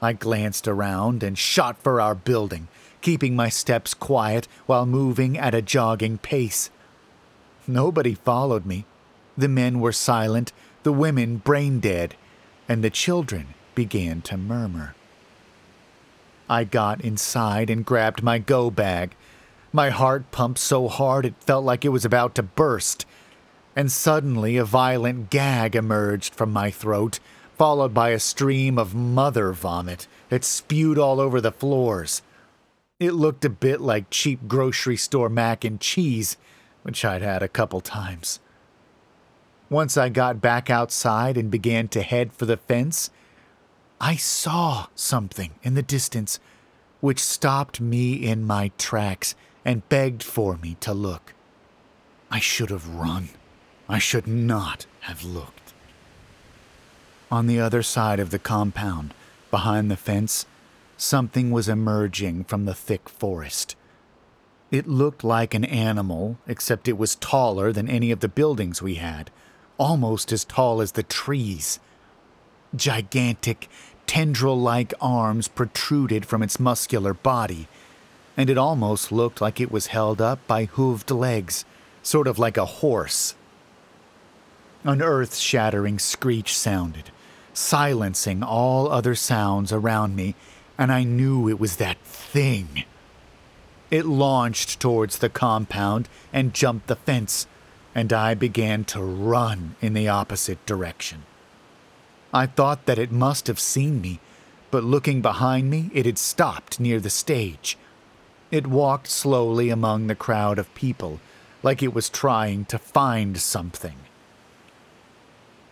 I 0.00 0.12
glanced 0.12 0.68
around 0.68 1.22
and 1.22 1.36
shot 1.36 1.82
for 1.82 2.00
our 2.00 2.14
building, 2.14 2.68
keeping 3.00 3.34
my 3.34 3.48
steps 3.48 3.94
quiet 3.94 4.46
while 4.66 4.86
moving 4.86 5.36
at 5.38 5.54
a 5.54 5.62
jogging 5.62 6.18
pace. 6.18 6.70
Nobody 7.66 8.14
followed 8.14 8.64
me. 8.64 8.84
The 9.36 9.48
men 9.48 9.80
were 9.80 9.92
silent, 9.92 10.52
the 10.82 10.92
women 10.92 11.38
brain 11.38 11.80
dead, 11.80 12.14
and 12.68 12.82
the 12.82 12.90
children 12.90 13.48
began 13.74 14.22
to 14.22 14.36
murmur. 14.36 14.94
I 16.48 16.64
got 16.64 17.00
inside 17.00 17.70
and 17.70 17.84
grabbed 17.84 18.22
my 18.22 18.38
go 18.38 18.70
bag. 18.70 19.14
My 19.72 19.90
heart 19.90 20.30
pumped 20.30 20.58
so 20.58 20.88
hard 20.88 21.26
it 21.26 21.34
felt 21.40 21.64
like 21.64 21.84
it 21.84 21.90
was 21.90 22.04
about 22.04 22.34
to 22.36 22.42
burst. 22.42 23.04
And 23.74 23.90
suddenly 23.90 24.56
a 24.56 24.64
violent 24.64 25.28
gag 25.30 25.76
emerged 25.76 26.34
from 26.34 26.52
my 26.52 26.70
throat, 26.70 27.18
followed 27.58 27.92
by 27.92 28.10
a 28.10 28.18
stream 28.18 28.78
of 28.78 28.94
mother 28.94 29.52
vomit 29.52 30.06
that 30.28 30.44
spewed 30.44 30.98
all 30.98 31.20
over 31.20 31.40
the 31.40 31.52
floors. 31.52 32.22
It 32.98 33.12
looked 33.12 33.44
a 33.44 33.50
bit 33.50 33.80
like 33.80 34.10
cheap 34.10 34.48
grocery 34.48 34.96
store 34.96 35.28
mac 35.28 35.64
and 35.64 35.80
cheese, 35.80 36.36
which 36.82 37.04
I'd 37.04 37.22
had 37.22 37.42
a 37.42 37.48
couple 37.48 37.80
times. 37.80 38.40
Once 39.68 39.96
I 39.96 40.08
got 40.08 40.40
back 40.40 40.70
outside 40.70 41.36
and 41.36 41.50
began 41.50 41.88
to 41.88 42.02
head 42.02 42.32
for 42.32 42.46
the 42.46 42.56
fence, 42.56 43.10
I 44.00 44.16
saw 44.16 44.86
something 44.94 45.52
in 45.62 45.74
the 45.74 45.82
distance 45.82 46.38
which 47.00 47.18
stopped 47.18 47.80
me 47.80 48.14
in 48.14 48.46
my 48.46 48.70
tracks 48.78 49.34
and 49.64 49.88
begged 49.88 50.22
for 50.22 50.56
me 50.56 50.76
to 50.80 50.92
look. 50.92 51.34
I 52.30 52.40
should 52.40 52.70
have 52.70 52.88
run. 52.88 53.30
I 53.88 53.98
should 53.98 54.26
not 54.26 54.86
have 55.00 55.24
looked. 55.24 55.72
On 57.30 57.46
the 57.46 57.60
other 57.60 57.82
side 57.82 58.20
of 58.20 58.30
the 58.30 58.38
compound, 58.38 59.14
behind 59.50 59.90
the 59.90 59.96
fence, 59.96 60.46
something 60.96 61.50
was 61.50 61.68
emerging 61.68 62.44
from 62.44 62.64
the 62.64 62.74
thick 62.74 63.08
forest. 63.08 63.76
It 64.70 64.88
looked 64.88 65.24
like 65.24 65.54
an 65.54 65.64
animal, 65.64 66.38
except 66.46 66.88
it 66.88 66.98
was 66.98 67.14
taller 67.16 67.72
than 67.72 67.88
any 67.88 68.10
of 68.10 68.20
the 68.20 68.28
buildings 68.28 68.82
we 68.82 68.96
had, 68.96 69.30
almost 69.78 70.32
as 70.32 70.44
tall 70.44 70.80
as 70.80 70.92
the 70.92 71.02
trees. 71.02 71.78
Gigantic, 72.76 73.68
tendril 74.06 74.60
like 74.60 74.94
arms 75.00 75.48
protruded 75.48 76.26
from 76.26 76.42
its 76.42 76.60
muscular 76.60 77.14
body, 77.14 77.68
and 78.36 78.48
it 78.50 78.58
almost 78.58 79.10
looked 79.10 79.40
like 79.40 79.60
it 79.60 79.72
was 79.72 79.88
held 79.88 80.20
up 80.20 80.46
by 80.46 80.66
hooved 80.66 81.10
legs, 81.10 81.64
sort 82.02 82.28
of 82.28 82.38
like 82.38 82.56
a 82.56 82.66
horse. 82.66 83.34
An 84.84 85.02
earth 85.02 85.36
shattering 85.36 85.98
screech 85.98 86.56
sounded, 86.56 87.10
silencing 87.52 88.42
all 88.42 88.88
other 88.88 89.14
sounds 89.14 89.72
around 89.72 90.14
me, 90.14 90.34
and 90.78 90.92
I 90.92 91.02
knew 91.02 91.48
it 91.48 91.58
was 91.58 91.76
that 91.76 91.98
thing. 91.98 92.84
It 93.90 94.04
launched 94.04 94.78
towards 94.78 95.18
the 95.18 95.28
compound 95.28 96.08
and 96.32 96.54
jumped 96.54 96.86
the 96.86 96.96
fence, 96.96 97.46
and 97.94 98.12
I 98.12 98.34
began 98.34 98.84
to 98.84 99.00
run 99.02 99.76
in 99.80 99.94
the 99.94 100.08
opposite 100.08 100.64
direction. 100.66 101.24
I 102.36 102.44
thought 102.44 102.84
that 102.84 102.98
it 102.98 103.10
must 103.10 103.46
have 103.46 103.58
seen 103.58 104.02
me, 104.02 104.20
but 104.70 104.84
looking 104.84 105.22
behind 105.22 105.70
me, 105.70 105.90
it 105.94 106.04
had 106.04 106.18
stopped 106.18 106.78
near 106.78 107.00
the 107.00 107.08
stage. 107.08 107.78
It 108.50 108.66
walked 108.66 109.08
slowly 109.08 109.70
among 109.70 110.06
the 110.06 110.14
crowd 110.14 110.58
of 110.58 110.74
people, 110.74 111.18
like 111.62 111.82
it 111.82 111.94
was 111.94 112.10
trying 112.10 112.66
to 112.66 112.76
find 112.76 113.38
something. 113.38 113.96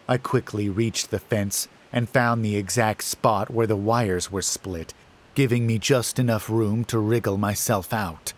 I 0.08 0.16
quickly 0.16 0.70
reached 0.70 1.10
the 1.10 1.18
fence 1.18 1.68
and 1.92 2.08
found 2.08 2.42
the 2.42 2.56
exact 2.56 3.04
spot 3.04 3.50
where 3.50 3.66
the 3.66 3.76
wires 3.76 4.32
were 4.32 4.40
split, 4.40 4.94
giving 5.34 5.66
me 5.66 5.78
just 5.78 6.18
enough 6.18 6.48
room 6.48 6.82
to 6.86 6.98
wriggle 6.98 7.36
myself 7.36 7.92
out. 7.92 8.32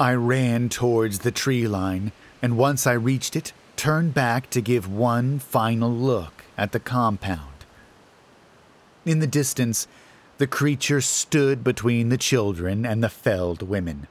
I 0.00 0.14
ran 0.14 0.70
towards 0.70 1.18
the 1.18 1.30
tree 1.30 1.68
line, 1.68 2.12
and 2.40 2.56
once 2.56 2.86
I 2.86 2.94
reached 2.94 3.36
it, 3.36 3.52
turned 3.76 4.14
back 4.14 4.48
to 4.48 4.62
give 4.62 4.90
one 4.90 5.38
final 5.38 5.92
look 5.92 6.41
at 6.56 6.72
the 6.72 6.80
compound. 6.80 7.64
In 9.04 9.18
the 9.18 9.26
distance, 9.26 9.88
the 10.38 10.46
creature 10.46 11.00
stood 11.00 11.62
between 11.62 12.08
the 12.08 12.18
children 12.18 12.86
and 12.86 13.02
the 13.02 13.08
felled 13.08 13.62
women. 13.62 14.06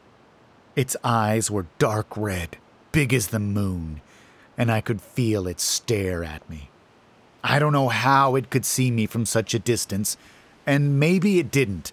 Its 0.76 0.96
eyes 1.04 1.52
were 1.52 1.68
dark 1.78 2.08
red, 2.16 2.58
big 2.92 3.14
as 3.14 3.28
the 3.28 3.40
moon, 3.40 4.02
and 4.58 4.72
I 4.72 4.82
could 4.82 5.02
feel 5.02 5.48
it 5.48 5.60
stare 5.60 6.24
at 6.24 6.50
me. 6.50 6.70
I 7.44 7.60
don't 7.60 7.74
know 7.74 7.90
how 7.90 8.36
it 8.36 8.50
could 8.50 8.66
see 8.66 8.92
me 8.92 9.06
from 9.08 9.26
such 9.26 9.54
a 9.54 9.60
distance, 9.60 10.16
and 10.66 11.00
maybe 11.00 11.40
it 11.40 11.52
didn't, 11.52 11.92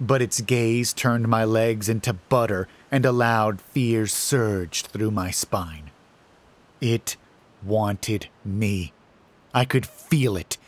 but 0.00 0.22
its 0.22 0.40
gaze 0.40 0.92
turned 0.92 1.28
my 1.28 1.44
legs 1.44 1.88
into 1.88 2.12
butter 2.12 2.68
and 2.90 3.04
a 3.04 3.12
loud 3.12 3.60
fear 3.60 4.06
surged 4.06 4.86
through 4.86 5.10
my 5.10 5.30
spine. 5.30 5.90
It 6.80 7.16
wanted 7.62 8.28
me. 8.44 8.92
I 9.54 9.64
could 9.64 9.86
feel 9.86 10.36
it. 10.36 10.58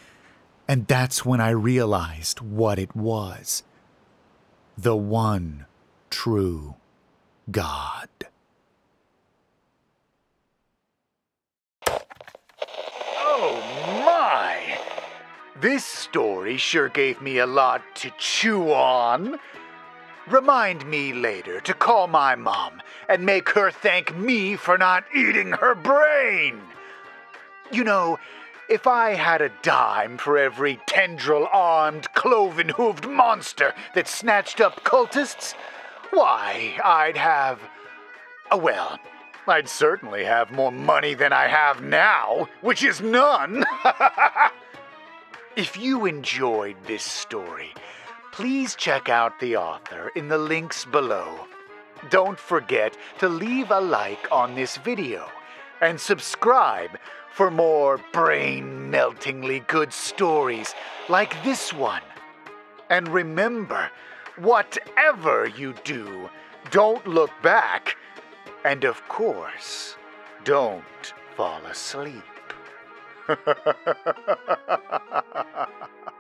And 0.69 0.87
that's 0.87 1.25
when 1.25 1.41
I 1.41 1.51
realized 1.51 2.41
what 2.41 2.79
it 2.79 2.95
was 2.95 3.63
the 4.79 4.97
one 4.97 5.67
true 6.09 6.75
God. 7.51 8.09
Oh 13.19 13.63
my! 14.05 14.79
This 15.61 15.85
story 15.85 16.57
sure 16.57 16.89
gave 16.89 17.21
me 17.21 17.39
a 17.39 17.47
lot 17.47 17.83
to 17.97 18.11
chew 18.17 18.73
on. 18.73 19.39
Remind 20.29 20.87
me 20.87 21.13
later 21.13 21.61
to 21.61 21.75
call 21.75 22.07
my 22.07 22.35
mom 22.35 22.81
and 23.09 23.27
make 23.27 23.51
her 23.51 23.71
thank 23.71 24.17
me 24.17 24.57
for 24.57 24.79
not 24.79 25.05
eating 25.15 25.53
her 25.53 25.75
brain. 25.75 26.61
You 27.71 27.85
know, 27.85 28.19
if 28.71 28.87
I 28.87 29.11
had 29.15 29.43
a 29.43 29.51
dime 29.63 30.17
for 30.17 30.39
every 30.39 30.81
tendril 30.87 31.49
armed, 31.53 32.13
cloven 32.15 32.69
hooved 32.69 33.11
monster 33.11 33.75
that 33.95 34.07
snatched 34.09 34.61
up 34.61 34.85
cultists, 34.85 35.55
why, 36.11 36.79
I'd 36.83 37.17
have. 37.17 37.61
uh, 38.51 38.57
Well, 38.57 38.99
I'd 39.47 39.69
certainly 39.69 40.25
have 40.25 40.53
more 40.53 40.71
money 40.73 41.15
than 41.15 41.33
I 41.33 41.49
have 41.49 41.83
now, 41.83 42.49
which 42.61 42.85
is 42.85 43.01
none. 43.01 43.65
if 45.57 45.77
you 45.77 46.07
enjoyed 46.07 46.77
this 46.87 47.03
story, 47.03 47.75
please 48.33 48.77
check 48.77 49.09
out 49.09 49.41
the 49.41 49.57
author 49.57 50.13
in 50.15 50.29
the 50.29 50.39
links 50.39 50.85
below. 50.85 51.47
Don't 52.09 52.39
forget 52.39 52.97
to 53.19 53.29
leave 53.29 53.71
a 53.71 53.81
like 53.81 54.31
on 54.31 54.55
this 54.55 54.77
video 54.77 55.29
and 55.81 56.01
subscribe 56.01 56.99
for 57.31 57.51
more 57.51 58.01
brain 58.13 58.91
meltingly 58.91 59.61
good 59.61 59.93
stories 59.93 60.75
like 61.09 61.43
this 61.45 61.73
one. 61.73 62.03
And 62.89 63.09
remember, 63.09 63.91
whatever 64.37 65.47
you 65.47 65.75
do, 65.85 66.29
don't 66.71 67.07
look 67.07 67.31
back. 67.43 67.97
And 68.65 68.85
of 68.85 69.07
course, 69.09 69.97
don't 70.45 71.15
fall 71.37 71.65
asleep. 71.67 72.23